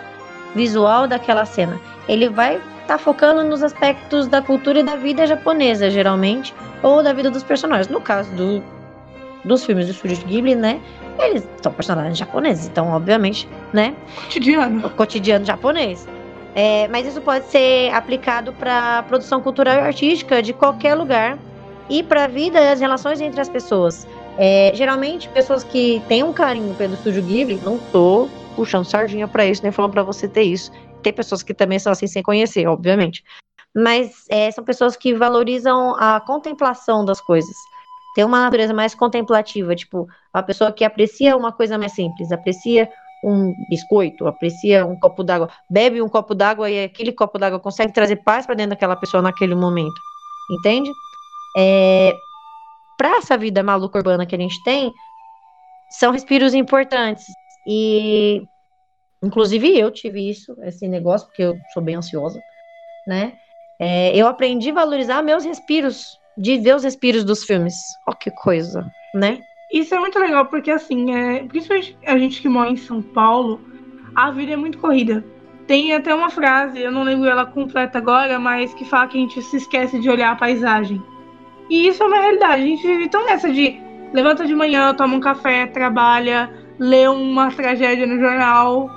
[0.55, 1.81] visual daquela cena.
[2.09, 7.13] Ele vai estar focando nos aspectos da cultura e da vida japonesa, geralmente, ou da
[7.13, 7.89] vida dos personagens.
[7.89, 8.63] No caso do,
[9.45, 10.81] dos filmes do Estúdio Ghibli, né,
[11.19, 13.95] eles são personagens japoneses, então, obviamente, né,
[14.25, 14.87] Cotidiano.
[14.87, 16.09] o cotidiano japonês.
[16.55, 21.39] É, mas isso pode ser aplicado para produção cultural e artística de qualquer lugar
[21.89, 24.07] e para a vida e as relações entre as pessoas.
[24.37, 29.47] É, geralmente, pessoas que têm um carinho pelo Estúdio Ghibli, não tô puxando sardinha para
[29.47, 30.71] isso, nem falando para você ter isso.
[31.03, 33.25] Tem pessoas que também são assim sem conhecer, obviamente.
[33.75, 37.57] Mas é, são pessoas que valorizam a contemplação das coisas.
[38.15, 42.91] Tem uma natureza mais contemplativa, tipo, a pessoa que aprecia uma coisa mais simples, aprecia
[43.23, 47.93] um biscoito, aprecia um copo d'água, bebe um copo d'água e aquele copo d'água consegue
[47.93, 50.01] trazer paz para dentro daquela pessoa naquele momento,
[50.51, 50.91] entende?
[51.57, 52.17] É,
[52.97, 54.93] para essa vida maluca urbana que a gente tem,
[55.91, 57.27] são respiros importantes
[57.67, 58.43] e,
[59.23, 62.41] inclusive eu tive isso, esse negócio porque eu sou bem ansiosa,
[63.07, 63.35] né?
[63.79, 67.75] É, eu aprendi a valorizar meus respiros, de ver os respiros dos filmes.
[68.07, 69.41] Ó que coisa, né?
[69.73, 73.61] Isso é muito legal, porque assim, é, principalmente a gente que mora em São Paulo,
[74.15, 75.25] a vida é muito corrida.
[75.67, 79.21] Tem até uma frase, eu não lembro ela completa agora, mas que fala que a
[79.21, 81.01] gente se esquece de olhar a paisagem.
[81.71, 82.63] E isso é uma realidade.
[82.63, 83.81] A gente vive tão nessa de
[84.13, 88.91] levanta de manhã, toma um café, trabalha, lê uma tragédia no jornal,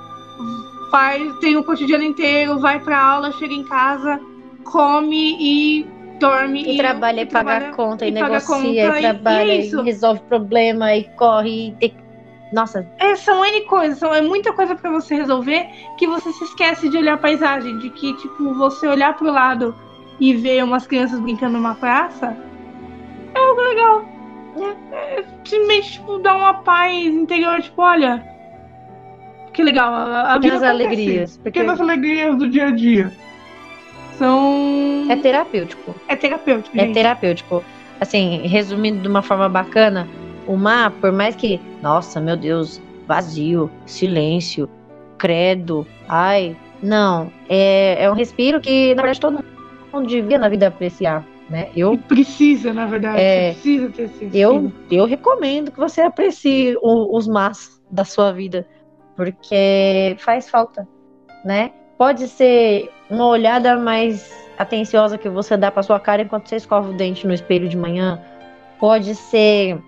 [0.90, 4.18] faz, tem o cotidiano inteiro, vai pra aula, chega em casa,
[4.64, 5.86] come e
[6.18, 6.74] dorme.
[6.74, 9.70] E, trabalha e paga trabalha a conta, e, e negocia, conta, e, e- trabalha, e
[9.70, 11.94] e, resolve problema, e corre, e tem...
[12.52, 15.66] Nossa, É, são N coisas, são, é muita coisa pra você resolver
[15.98, 19.74] que você se esquece de olhar a paisagem, de que, tipo, você olhar pro lado
[20.20, 22.36] e ver umas crianças brincando numa praça
[23.34, 24.13] é algo legal.
[24.56, 28.24] É, é simplesmente, tipo, dar uma paz interior, tipo, olha.
[29.52, 31.36] Que legal, a, a pequenas alegrias.
[31.36, 33.12] Porque Pequenas alegrias do dia a dia.
[34.18, 35.06] São.
[35.08, 35.94] é terapêutico.
[36.08, 36.94] É terapêutico, É gente.
[36.94, 37.64] terapêutico.
[38.00, 40.08] Assim, resumindo de uma forma bacana,
[40.46, 44.68] o mar, por mais que, nossa, meu Deus, vazio, silêncio,
[45.18, 49.44] credo, ai, não, é, é um respiro que, na verdade, todo
[49.92, 51.68] mundo devia na vida apreciar, né?
[51.76, 53.20] Eu E precisa, na verdade.
[53.20, 53.52] É.
[53.52, 58.66] precisa ter Eu, eu recomendo que você aprecie o- os mas da sua vida,
[59.16, 60.86] porque faz falta,
[61.44, 61.70] né?
[61.98, 66.90] Pode ser uma olhada mais atenciosa que você dá pra sua cara enquanto você escova
[66.90, 68.20] o dente no espelho de manhã.
[68.80, 69.78] Pode ser.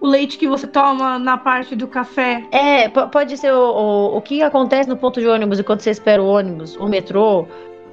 [0.00, 2.42] O leite que você toma na parte do café.
[2.50, 5.90] É, po- pode ser o, o, o que acontece no ponto de ônibus enquanto você
[5.90, 7.46] espera o ônibus, o metrô.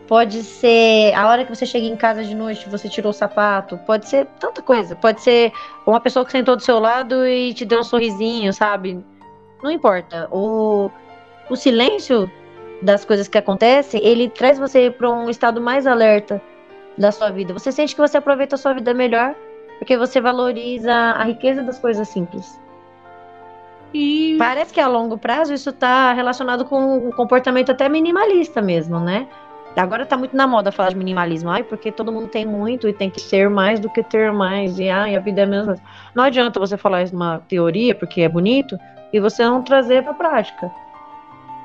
[0.08, 3.78] Pode ser a hora que você chega em casa de noite, você tirou o sapato.
[3.80, 4.96] Pode ser tanta coisa.
[4.96, 5.52] Pode ser
[5.86, 9.04] uma pessoa que sentou do seu lado e te deu um sorrisinho, sabe?
[9.62, 10.30] Não importa.
[10.32, 10.90] O,
[11.50, 12.32] o silêncio
[12.82, 16.42] das coisas que acontecem, ele traz você para um estado mais alerta
[16.98, 17.54] da sua vida.
[17.54, 19.36] Você sente que você aproveita a sua vida melhor
[19.78, 22.60] porque você valoriza a riqueza das coisas simples.
[23.94, 29.00] E Parece que a longo prazo isso está relacionado com um comportamento até minimalista mesmo,
[29.00, 29.28] né?
[29.78, 32.94] Agora tá muito na moda falar de minimalismo, ai, porque todo mundo tem muito e
[32.94, 35.76] tem que ser mais do que ter mais, e ai, a vida é a mesma.
[36.16, 38.76] Não adianta você falar isso numa teoria, porque é bonito,
[39.14, 40.72] e você não trazer pra prática.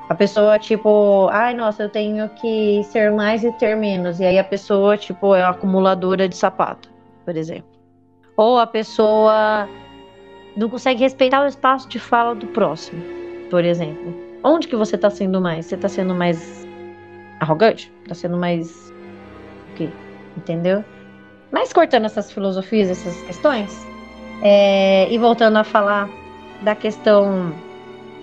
[0.09, 4.37] A pessoa, tipo, ai, nossa, eu tenho que ser mais e ter menos, e aí
[4.37, 6.91] a pessoa, tipo, é acumuladora de sapato,
[7.25, 7.65] por exemplo.
[8.37, 9.67] Ou a pessoa
[10.55, 13.01] não consegue respeitar o espaço de fala do próximo,
[13.49, 14.13] por exemplo.
[14.43, 15.65] Onde que você tá sendo mais?
[15.65, 16.62] Você tá sendo mais
[17.43, 17.91] arrogante?
[18.07, 18.91] Tá sendo mais
[19.71, 19.89] o quê?
[20.35, 20.83] Entendeu?
[21.51, 23.85] Mas cortando essas filosofias, essas questões,
[24.41, 26.09] é, e voltando a falar
[26.61, 27.53] da questão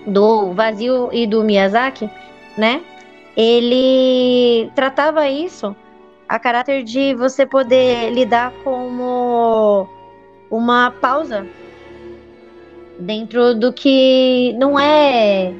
[0.05, 2.09] do vazio e do Miyazaki,
[2.57, 2.81] né?
[3.37, 5.75] Ele tratava isso
[6.27, 9.87] a caráter de você poder lidar como
[10.49, 11.45] uma pausa
[12.99, 15.53] dentro do que não é.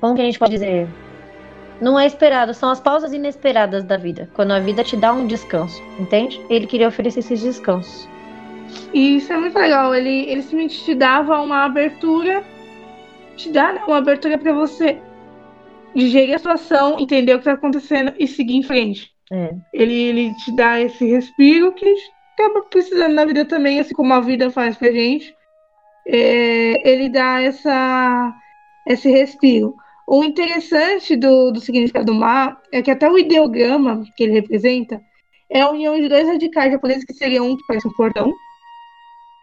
[0.00, 0.88] Como que a gente pode dizer?
[1.80, 5.26] Não é esperado, são as pausas inesperadas da vida, quando a vida te dá um
[5.26, 6.40] descanso, entende?
[6.50, 8.08] Ele queria oferecer esses descansos.
[8.92, 9.94] E isso é muito legal.
[9.94, 12.44] Ele, ele simplesmente te dava uma abertura,
[13.36, 15.00] te dá né, uma abertura para você
[15.94, 19.12] digerir a situação, entender o que tá acontecendo e seguir em frente.
[19.30, 19.54] É.
[19.72, 23.94] Ele, ele te dá esse respiro que a gente acaba precisando na vida também, assim
[23.94, 25.34] como a vida faz pra gente.
[26.06, 28.34] É, ele dá essa,
[28.86, 29.74] esse respiro.
[30.10, 35.02] O interessante do, do significado do mar é que até o ideograma que ele representa
[35.50, 38.32] é a união de dois radicais japoneses que seriam um que parece um portão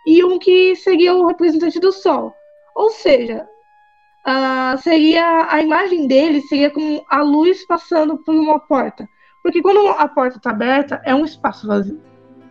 [0.07, 2.33] e um que seria o representante do sol.
[2.75, 3.47] Ou seja,
[4.25, 9.07] uh, seria a imagem dele seria como a luz passando por uma porta.
[9.43, 12.01] Porque quando a porta está aberta, é um espaço vazio.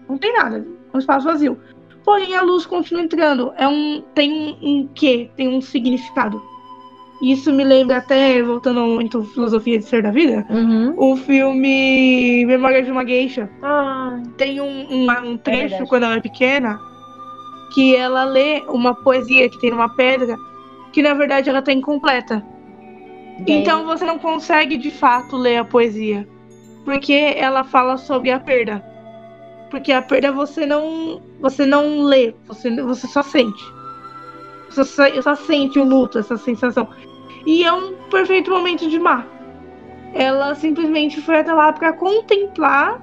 [0.09, 1.61] Não tem nada, é um espaço vazio.
[2.05, 3.53] Porém, a luz continua entrando.
[3.57, 5.33] É um, tem um, um quê?
[5.35, 6.54] Tem um significado.
[7.33, 10.93] Isso me lembra até, voltando muito filosofia de ser da vida, Uhum.
[10.97, 13.49] o filme Memória de uma Geisha.
[13.63, 15.89] Ah, Tem um, um, um trecho verdade.
[15.89, 16.79] quando ela é pequena
[17.73, 20.37] que ela lê uma poesia que tem numa pedra
[20.93, 22.45] que na verdade ela tá incompleta.
[23.41, 26.29] daí- Então você não consegue de fato ler a poesia.
[26.85, 28.85] Porque ela fala sobre a perda.
[29.71, 31.21] Porque a perda você não.
[31.41, 33.65] Você não lê, você, você só sente.
[34.69, 36.87] Você só, só sente o luto, essa sensação.
[37.47, 39.27] E é um perfeito momento de mar.
[40.15, 43.03] Ela simplesmente foi até lá para contemplar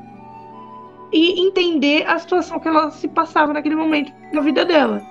[1.11, 5.01] e entender a situação que ela se passava naquele momento na vida dela.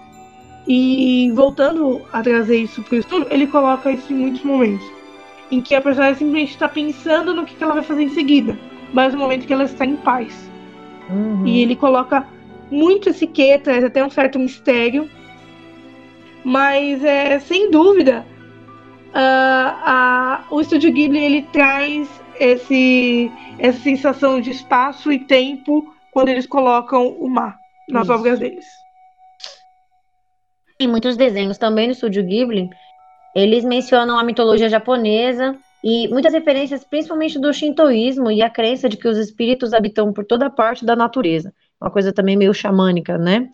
[0.67, 4.87] E voltando a trazer isso pro estudo, ele coloca isso em muitos momentos.
[5.51, 8.59] Em que a personagem simplesmente está pensando no que que ela vai fazer em seguida.
[8.93, 10.51] Mas no momento que ela está em paz.
[11.09, 11.47] Uhum.
[11.47, 12.27] E ele coloca
[12.71, 15.09] muito esse quê, traz até um certo mistério.
[16.45, 18.25] Mas é sem dúvida
[19.15, 22.09] a- o Estúdio Ghibli ele traz
[22.39, 27.59] esse, essa sensação de espaço e tempo quando eles colocam o mar
[27.89, 28.13] nas Isso.
[28.13, 28.65] obras deles.
[30.79, 32.71] Em muitos desenhos também no estúdio Ghibli,
[33.35, 38.97] eles mencionam a mitologia japonesa e muitas referências, principalmente do shintoísmo e a crença de
[38.97, 41.53] que os espíritos habitam por toda parte da natureza.
[41.81, 43.49] Uma coisa também meio xamânica, né?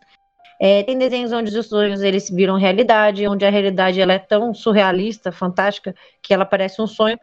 [0.61, 4.55] É, tem desenhos onde os sonhos eles viram realidade, onde a realidade ela é tão
[4.55, 7.19] surrealista, fantástica, que ela parece um sonho.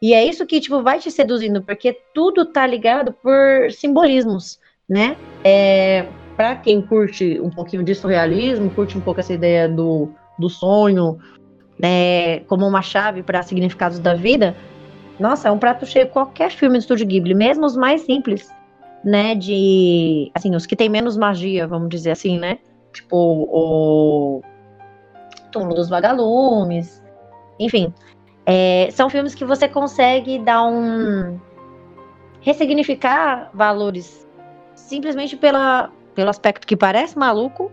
[0.00, 4.58] E é isso que tipo vai te seduzindo, porque tudo tá ligado por simbolismos,
[4.88, 5.16] né?
[5.44, 6.06] É,
[6.36, 10.08] para quem curte um pouquinho de surrealismo, curte um pouco essa ideia do,
[10.38, 11.18] do sonho,
[11.78, 14.56] né, como uma chave para significados da vida,
[15.18, 16.08] nossa, é um prato cheio.
[16.08, 18.50] Qualquer filme do Estúdio Ghibli, mesmo os mais simples,
[19.04, 22.58] né, de, assim, os que tem menos magia, vamos dizer assim, né,
[22.92, 24.42] tipo o
[25.50, 27.02] Túmulo dos Vagalumes,
[27.58, 27.92] enfim,
[28.46, 31.38] é, são filmes que você consegue dar um
[32.40, 34.26] ressignificar valores
[34.74, 37.70] simplesmente pela, pelo aspecto que parece maluco,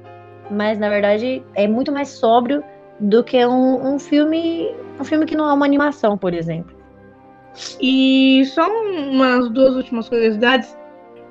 [0.49, 2.63] mas na verdade é muito mais sóbrio
[2.99, 6.75] do que um, um filme um filme que não é uma animação, por exemplo.
[7.81, 10.77] E só umas duas últimas curiosidades.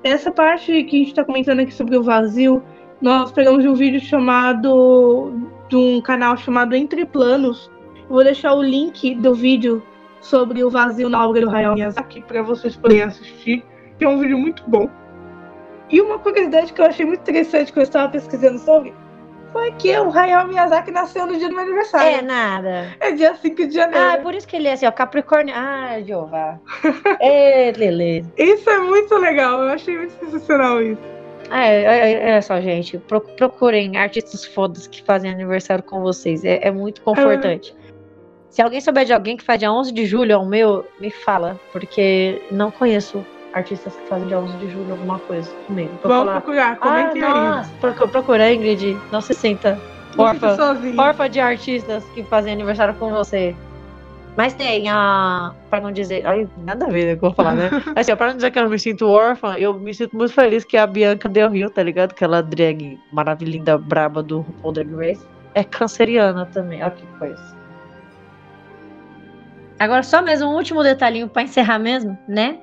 [0.02, 2.62] Essa parte que a gente está comentando aqui sobre o vazio,
[3.00, 5.32] nós pegamos um vídeo chamado.
[5.68, 7.70] de um canal chamado Entre Planos.
[8.08, 9.82] Vou deixar o link do vídeo
[10.20, 13.62] sobre o vazio na obra do Hayao Miyazaki para vocês poderem assistir,
[13.98, 14.88] que é um vídeo muito bom.
[15.90, 18.94] E uma curiosidade que eu achei muito interessante que eu estava pesquisando sobre
[19.58, 22.22] foi que o Hayao Miyazaki nasceu no dia do meu É aniversário.
[22.26, 22.86] nada.
[23.00, 24.06] É, dia 5 de janeiro.
[24.06, 25.52] Ah, é por isso que ele é assim, ó, Capricórnio.
[25.56, 26.58] Ah, Jeová.
[27.20, 28.24] É, Lele.
[28.36, 31.00] Isso é muito legal, eu achei muito sensacional isso.
[31.50, 32.98] É, é, é, é só, gente.
[32.98, 36.44] pro- Procurem artistas fodas que fazem aniversário com vocês.
[36.44, 37.74] É, é muito confortante.
[38.50, 41.10] Se alguém souber de alguém que faz dia 11 de julho, é o meu, me
[41.10, 41.58] fala.
[41.72, 43.24] Porque não conheço
[43.58, 45.90] artistas que fazem dia 11 de julho alguma coisa comigo.
[46.00, 46.40] Pra Vamos falar.
[46.40, 47.30] procurar, Ah, comentem aí.
[47.32, 47.70] nossa,
[48.08, 48.96] procura, Ingrid.
[49.12, 49.78] Não se sinta
[50.16, 53.54] órfã, de artistas que fazem aniversário com você.
[54.36, 55.52] Mas tem a.
[55.68, 56.24] Pra não dizer.
[56.24, 57.70] Ai, nada a ver né, que eu vou falar, né?
[57.96, 60.32] Assim, ó, pra não dizer que eu não me sinto órfã, eu me sinto muito
[60.32, 62.12] feliz que a Bianca Del Rio, tá ligado?
[62.12, 65.26] Aquela drag maravilhinda braba do RuPaul Drag Race.
[65.54, 66.80] É canceriana também.
[66.82, 67.58] Olha que coisa.
[69.78, 72.58] Agora, só mais um último detalhinho pra encerrar mesmo, né?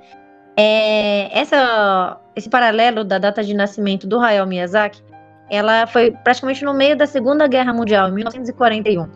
[0.58, 5.04] É, essa, esse paralelo da data de nascimento do Hayao Miyazaki,
[5.50, 9.08] ela foi praticamente no meio da Segunda Guerra Mundial, em 1941.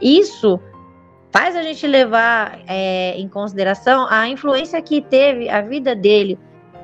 [0.00, 0.60] Isso
[1.30, 6.38] faz a gente levar é, em consideração a influência que teve a vida dele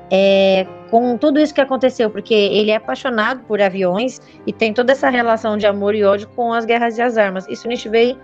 [0.09, 4.93] é, com tudo isso que aconteceu, porque ele é apaixonado por aviões e tem toda
[4.93, 7.47] essa relação de amor e ódio com as guerras e as armas.
[7.49, 8.17] Isso a gente vê em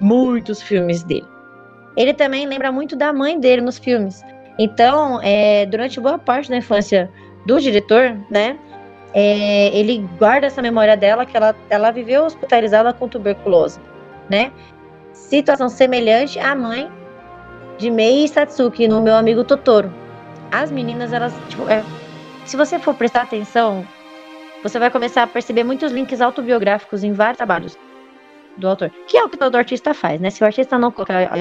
[0.00, 1.26] muitos filmes dele.
[1.96, 4.22] Ele também lembra muito da mãe dele nos filmes.
[4.58, 7.10] Então, é, durante boa parte da infância
[7.44, 8.58] do diretor, né,
[9.12, 13.78] é, ele guarda essa memória dela que ela, ela viveu hospitalizada com tuberculose,
[14.28, 14.52] né?
[15.12, 16.90] Situação semelhante à mãe
[17.78, 19.92] de Mei Satsuki no meu amigo Totoro.
[20.50, 21.84] As meninas, elas, tipo, é,
[22.44, 23.86] se você for prestar atenção,
[24.62, 27.78] você vai começar a perceber muitos links autobiográficos em vários trabalhos
[28.56, 30.30] do autor, que é o que todo artista faz, né?
[30.30, 31.32] Se o artista não colocar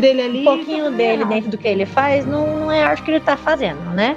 [0.00, 0.40] dele ali.
[0.40, 3.36] um pouquinho dele dentro do que ele faz, não, não é arte que ele tá
[3.36, 4.16] fazendo, né?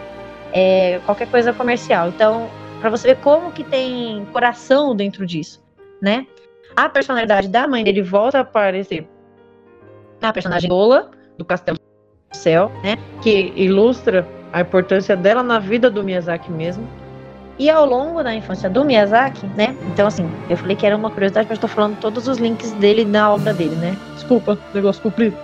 [0.52, 2.10] É qualquer coisa comercial.
[2.10, 5.64] Então, para você ver como que tem coração dentro disso,
[6.02, 6.26] né?
[6.76, 9.08] A personalidade da mãe dele volta a aparecer
[10.22, 12.98] na personagem Lola, do Castelo do Céu, né?
[13.22, 16.88] Que ilustra a importância dela na vida do Miyazaki mesmo.
[17.60, 19.76] E ao longo da infância do Miyazaki, né?
[19.92, 23.04] Então, assim, eu falei que era uma curiosidade, mas tô falando todos os links dele
[23.04, 23.98] na obra dele, né?
[24.16, 25.36] Desculpa, negócio cumprido.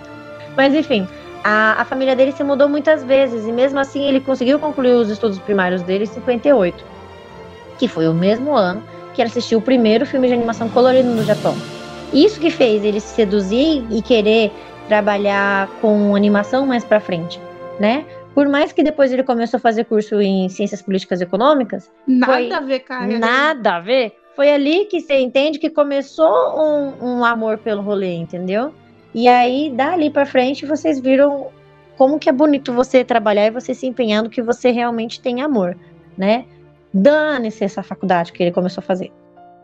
[0.55, 1.05] Mas, enfim,
[1.43, 5.09] a, a família dele se mudou muitas vezes, e mesmo assim ele conseguiu concluir os
[5.09, 6.86] estudos primários dele em 58,
[7.78, 8.82] que foi o mesmo ano
[9.13, 11.55] que ele assistiu o primeiro filme de animação colorido no Japão.
[12.13, 14.51] Isso que fez ele se seduzir e querer
[14.88, 17.39] trabalhar com animação mais pra frente,
[17.80, 18.05] né?
[18.36, 22.33] Por mais que depois ele começou a fazer curso em ciências políticas e econômicas, Nada
[22.33, 23.17] Foi a ver, cara.
[23.17, 24.13] nada a ver.
[24.36, 28.73] Foi ali que você entende que começou um, um amor pelo rolê, entendeu?
[29.13, 31.47] E aí, dali pra frente, vocês viram
[31.97, 35.77] como que é bonito você trabalhar e você se empenhando que você realmente tem amor,
[36.17, 36.43] né?
[36.93, 39.13] Dane-se essa faculdade que ele começou a fazer.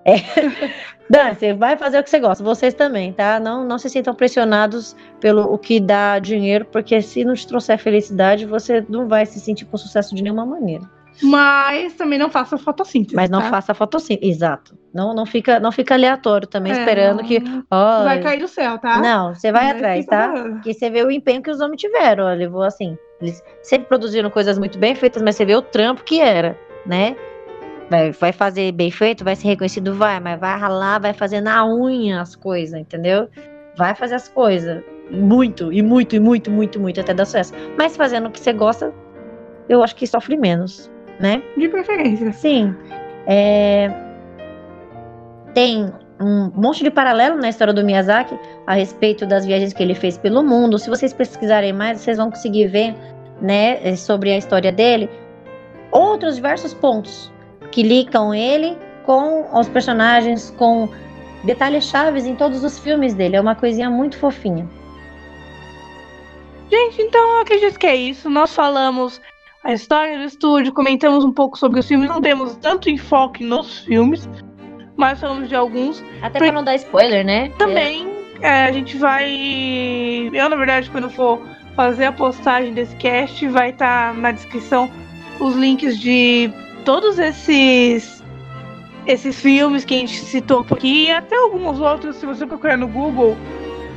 [0.05, 0.15] É.
[1.09, 2.41] Dane-se, vai fazer o que você gosta.
[2.43, 3.37] Vocês também, tá?
[3.39, 7.77] Não, não se sintam pressionados pelo o que dá dinheiro, porque se não te trouxer
[7.77, 10.83] felicidade, você não vai se sentir com sucesso de nenhuma maneira.
[11.21, 13.13] Mas também não faça fotossíntese.
[13.15, 13.49] Mas não tá?
[13.49, 14.31] faça fotossíntese.
[14.31, 14.77] Exato.
[14.93, 17.43] Não, não, fica, não fica aleatório também, É, esperando não- que.
[17.69, 18.97] ó, Vai cair do céu, tá?
[18.99, 20.31] Não, você vai Mas atrás, tá?
[20.31, 20.53] falando.
[20.53, 22.25] Porque você vê o empenho que os homens tiveram.
[22.33, 22.97] Levou assim.
[23.21, 27.15] Eles sempre produziram coisas muito bem feitas, mas você vê o trampo que era, né?
[27.91, 31.65] Vai, vai fazer bem feito, vai ser reconhecido, vai, mas vai ralar, vai fazer na
[31.67, 33.29] unha as coisas, entendeu?
[33.77, 34.81] Vai fazer as coisas.
[35.11, 37.53] Muito, e muito, e muito, muito, muito, até dar sucesso.
[37.77, 38.93] Mas fazendo o que você gosta,
[39.69, 40.89] eu acho que sofre menos,
[41.19, 41.43] né?
[41.57, 42.31] De preferência.
[42.33, 42.75] Sim.
[43.27, 43.91] É,
[45.53, 49.95] Tem um monte de paralelo na história do Miyazaki a respeito das viagens que ele
[49.95, 50.77] fez pelo mundo.
[50.79, 52.95] Se vocês pesquisarem mais, vocês vão conseguir ver,
[53.41, 55.09] né, sobre a história dele,
[55.91, 57.30] outros diversos pontos
[57.71, 60.89] que linkam ele com os personagens, com
[61.43, 63.35] detalhes chaves em todos os filmes dele.
[63.35, 64.67] É uma coisinha muito fofinha.
[66.69, 68.29] Gente, então eu acredito que é isso.
[68.29, 69.19] Nós falamos
[69.63, 72.09] a história do estúdio, comentamos um pouco sobre os filmes.
[72.09, 74.27] Não demos tanto enfoque nos filmes,
[74.95, 76.03] mas falamos de alguns.
[76.21, 77.49] Até Por- pra não dar spoiler, né?
[77.57, 78.07] Também
[78.41, 80.29] é, a gente vai.
[80.33, 81.41] Eu, na verdade, quando for
[81.75, 84.89] fazer a postagem desse cast, vai estar na descrição
[85.39, 86.51] os links de
[86.83, 88.21] todos esses
[89.05, 92.17] esses filmes que a gente citou aqui e até alguns outros.
[92.17, 93.35] Se você procurar no Google,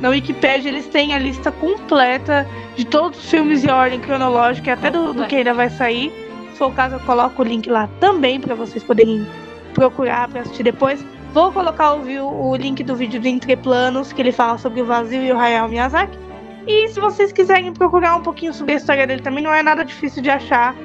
[0.01, 4.73] na Wikipedia, eles têm a lista completa de todos os filmes em ordem cronológica, e
[4.73, 6.11] até do, do que ainda vai sair.
[6.51, 9.25] Se for o caso, eu coloco o link lá também para vocês poderem
[9.73, 11.05] procurar para assistir depois.
[11.33, 14.85] Vou colocar o, o link do vídeo do Entre Planos, que ele fala sobre o
[14.85, 16.17] vazio e o Hayao Miyazaki.
[16.65, 19.83] E se vocês quiserem procurar um pouquinho sobre a história dele também, não é nada
[19.83, 20.75] difícil de achar.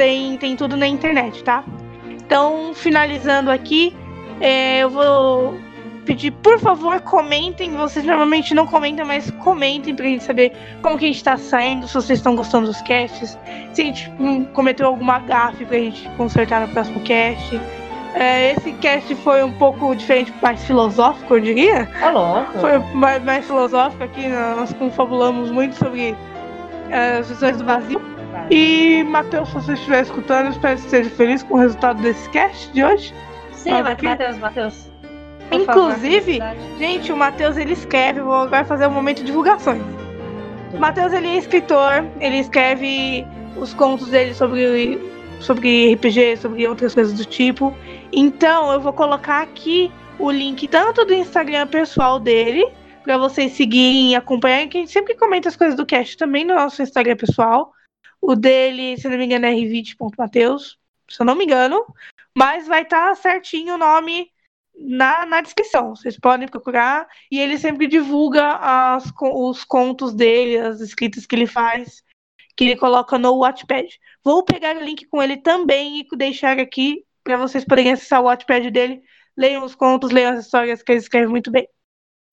[0.00, 1.62] Tem, tem tudo na internet, tá?
[2.08, 3.94] Então, finalizando aqui,
[4.40, 5.58] é, eu vou
[6.06, 7.76] pedir, por favor, comentem.
[7.76, 11.86] Vocês normalmente não comentam, mas comentem pra gente saber como que a gente tá saindo,
[11.86, 13.38] se vocês estão gostando dos casts,
[13.74, 17.60] se a gente hum, cometeu alguma gafe pra gente consertar no próximo cast.
[18.14, 21.84] É, esse cast foi um pouco diferente, mais filosófico, eu diria.
[22.00, 22.58] Tá louco.
[22.58, 26.16] Foi mais, mais filosófico aqui, nós confabulamos muito sobre
[26.88, 28.19] eh, as visões do vazio.
[28.50, 32.02] E, Matheus, se você estiver escutando, eu espero que você esteja feliz com o resultado
[32.02, 33.14] desse cast de hoje.
[33.52, 34.90] Sim, Matheus, Matheus.
[35.52, 36.38] Inclusive,
[36.78, 39.82] Gente, o Matheus ele escreve, vou agora fazer um momento de divulgações.
[40.72, 43.26] O Matheus ele é escritor, ele escreve
[43.56, 44.98] os contos dele sobre,
[45.40, 47.74] sobre RPG, sobre outras coisas do tipo.
[48.12, 52.64] Então eu vou colocar aqui o link tanto do Instagram pessoal dele,
[53.02, 56.44] para vocês seguirem e acompanharem, que a gente sempre comenta as coisas do cast também
[56.44, 57.72] no nosso Instagram pessoal.
[58.20, 61.84] O dele, se não me engano, é rvit.mateus, se eu não me engano.
[62.36, 64.30] Mas vai estar certinho o nome
[64.76, 65.94] na, na descrição.
[65.94, 67.06] Vocês podem procurar.
[67.30, 72.02] E ele sempre divulga as, os contos dele, as escritas que ele faz,
[72.56, 73.88] que ele coloca no Wattpad.
[74.24, 78.24] Vou pegar o link com ele também e deixar aqui para vocês poderem acessar o
[78.24, 79.02] Wattpad dele.
[79.36, 81.68] Leiam os contos, leiam as histórias que ele escreve muito bem.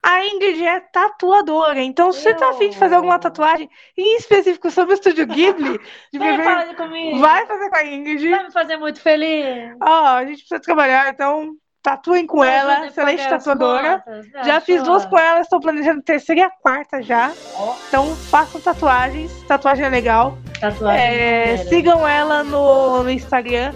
[0.09, 4.71] A Ingrid é tatuadora, então se você tá afim de fazer alguma tatuagem em específico
[4.71, 5.77] sobre o Estúdio Ghibli,
[6.13, 7.19] de Vem comigo.
[7.19, 8.29] vai fazer com a Ingrid.
[8.29, 9.75] Vai me fazer muito feliz.
[9.81, 11.51] Ó, a gente precisa trabalhar, então
[11.83, 13.99] tatuem com Vai ela, excelente tatuadora.
[14.05, 14.27] contas.
[14.45, 17.31] Já fiz duas com ela, estou planejando terceira e a quarta já.
[17.55, 20.37] Ó, Então façam tatuagens, tatuagem é legal.
[20.61, 21.69] tatuagem É, maneira.
[21.69, 23.73] sigam ela no, no Instagram,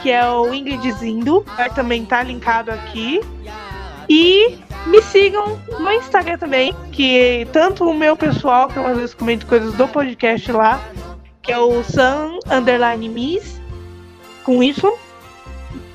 [0.00, 1.44] que é o Ingrid Zindo.
[1.56, 3.20] Vai também tá linkado aqui.
[4.08, 9.14] E me sigam no Instagram também, que tanto o meu pessoal, que eu às vezes
[9.14, 10.80] comento coisas do podcast lá,
[11.42, 13.60] que é o Sun Underline Miss,
[14.44, 14.92] com Y.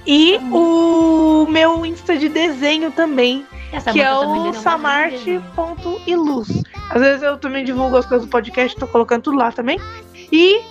[0.06, 6.64] E o meu Insta de desenho também, Essa que é o samarte.iluz.
[6.90, 9.78] Às vezes eu também divulgo as coisas do podcast, tô colocando tudo lá também.
[10.32, 10.62] E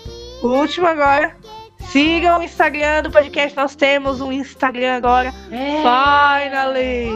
[0.42, 1.36] o último agora,
[1.80, 5.82] sigam o Instagram do podcast, nós temos um Instagram agora, É.
[5.82, 7.10] finally!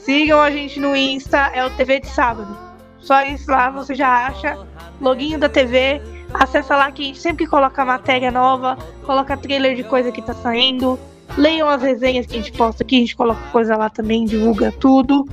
[0.00, 2.56] Sigam a gente no Insta, é o TV de Sábado.
[3.00, 4.58] Só isso lá você já acha,
[5.00, 6.00] loginho da TV,
[6.34, 10.34] acessa lá que a gente sempre coloca matéria nova, coloca trailer de coisa que tá
[10.34, 10.98] saindo,
[11.36, 14.72] leiam as resenhas que a gente posta aqui, a gente coloca coisa lá também, divulga
[14.72, 15.26] tudo.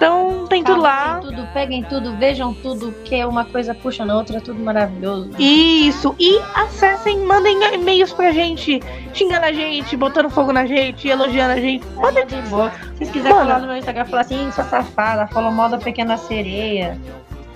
[0.00, 1.18] Então tem tudo lá.
[1.20, 5.30] Tudo, peguem tudo, vejam tudo, que uma coisa puxa na outra, é tudo maravilhoso.
[5.38, 8.80] Isso, e acessem, mandem e-mails pra gente,
[9.12, 11.86] xingando a gente, botando fogo na gente, elogiando a gente.
[11.96, 12.70] Manda de boa.
[12.70, 13.46] Se vocês quiserem Manda.
[13.48, 16.98] falar no meu Instagram, falar assim, sua safada, falou mal da pequena sereia,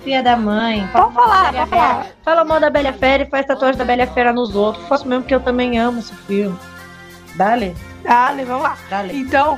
[0.03, 0.87] filha da mãe.
[0.93, 2.07] Pode falar, pode falar.
[2.23, 4.85] Fala mal da Bela Fera e faz tatuagem da Bela Fera nos outros.
[4.87, 6.55] Faço mesmo que eu também amo esse filme.
[7.35, 8.77] Dale, Dale, vamos lá.
[8.87, 9.17] dale.
[9.19, 9.57] Então,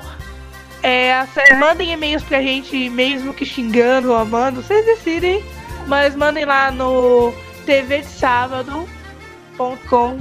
[0.87, 1.27] é,
[1.59, 5.43] mandem e-mails pra gente, mesmo que xingando ou amando, vocês decidem.
[5.87, 7.33] Mas mandem lá no
[7.65, 10.17] tvdesábado.com.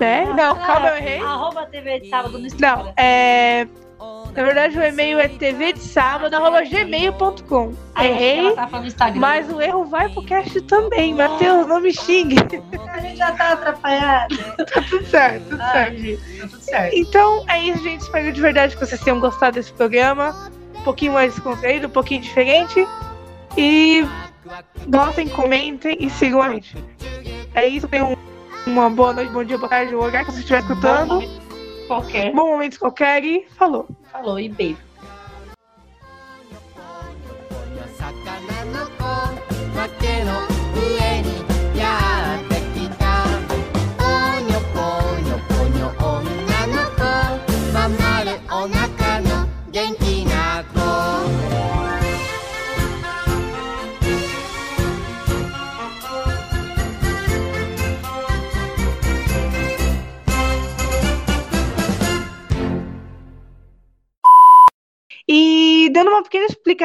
[0.00, 0.24] É?
[0.26, 1.18] Não, calma, eu errei.
[1.18, 2.92] Arroba TV de sábado no Não, Instagram.
[2.96, 3.66] é.
[4.34, 7.74] Na verdade, o e-mail é tvdesábado.gmail.com.
[7.94, 8.54] Aí, Errei, ela
[8.96, 11.12] tá mas o erro vai pro cast também.
[11.12, 12.36] Matheus, não me xingue.
[12.88, 14.38] a gente já tá atrapalhado.
[14.72, 15.76] Tá tudo certo, tudo certo.
[15.76, 16.96] Ai, gente, tá tudo certo.
[16.96, 18.02] Então é isso, gente.
[18.02, 20.52] Espero de verdade que vocês tenham gostado desse programa.
[20.76, 22.86] Um pouquinho mais descontraído, um pouquinho diferente.
[23.56, 24.06] E
[24.86, 26.76] gostem, comentem e sigam a gente.
[27.54, 28.16] É isso, tenham
[28.66, 31.47] uma boa noite, bom dia, boa tarde, o lugar que você estiver escutando.
[31.88, 32.32] Qualquer.
[32.34, 33.88] Bom momento qualquer e falou.
[34.12, 34.88] Falou e beijo.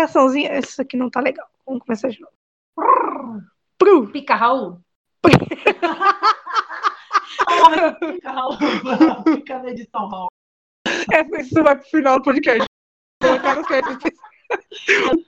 [0.04, 0.60] Explicaçãozinha.
[0.60, 1.48] Isso aqui não tá legal.
[1.66, 2.34] Vamos começar de novo.
[3.78, 4.12] Pru.
[4.12, 4.82] Pica Raul.
[8.00, 8.58] Pica Raul.
[9.36, 10.28] Fica na edição, Raul.
[11.12, 12.66] Essa isso vai pro final do podcast.
[13.22, 14.12] Colocar créditos.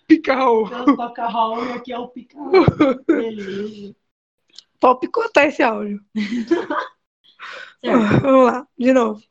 [0.08, 0.70] Pica-Raul.
[0.70, 3.04] Deus toca Raul e aqui é o Pica Raul.
[3.08, 3.96] Beleza.
[4.80, 6.00] Pode picotar esse áudio.
[7.84, 8.22] Certo.
[8.22, 9.22] Vamos lá, de novo.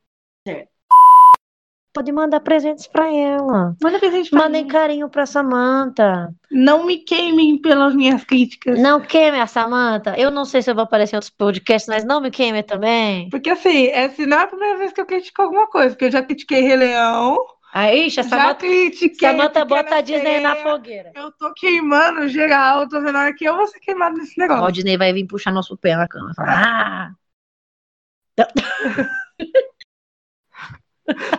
[1.95, 3.73] Pode mandar presentes pra ela.
[3.81, 4.67] Manda presente pra Mandem mim.
[4.69, 6.29] carinho pra Samanta.
[6.51, 8.77] Não me queimem pelas minhas críticas.
[8.77, 10.13] Não queime a Samanta.
[10.17, 13.29] Eu não sei se eu vou aparecer em outros podcasts, mas não me queime também.
[13.29, 16.11] Porque assim, essa não é a primeira vez que eu critico alguma coisa, porque eu
[16.11, 17.37] já critiquei Rei Leão,
[17.73, 19.29] Aí, ixi, a já critiquei.
[19.31, 21.11] Samanta bota a Disney na fogueira.
[21.15, 24.33] Eu tô queimando geral, eu tô vendo a hora que eu vou ser queimado nesse
[24.41, 24.71] Ó, o negócio.
[24.73, 26.33] Disney vai vir puxar nosso pé na cama.
[26.39, 27.11] Ah!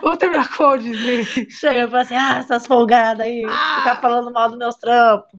[0.01, 1.25] Vou terminar com o Disney.
[1.49, 5.37] Chega e fala assim, ah, essas folgadas aí, ficar falando mal dos meus trampos.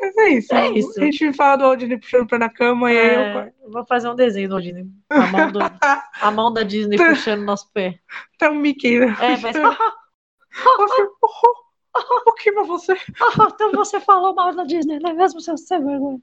[0.00, 0.54] Mas é isso.
[0.54, 1.00] É isso.
[1.00, 3.52] A gente fala do Walt Disney puxando o pé na cama e aí eu É,
[3.62, 4.86] eu vou fazer um desenho do Disney.
[5.10, 5.58] A mão, do,
[6.22, 7.98] a mão da Disney puxando nosso pé.
[8.38, 9.16] Tá um Mickey, né?
[9.20, 9.56] É, mas.
[9.56, 9.60] Você,
[11.22, 11.52] oh,
[11.96, 12.94] oh, o que pra você?
[13.54, 16.20] então você falou mal da Disney, não é mesmo, seu sem vergonha?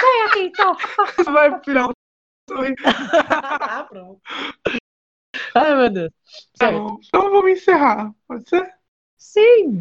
[0.00, 0.76] Vem aqui então.
[1.32, 1.92] Vai final.
[3.60, 4.20] ah, pronto.
[5.54, 6.12] Ai, meu Deus.
[6.60, 6.98] Bom.
[7.06, 8.12] Então vamos encerrar.
[8.26, 8.68] Pode ser?
[9.16, 9.80] Sim.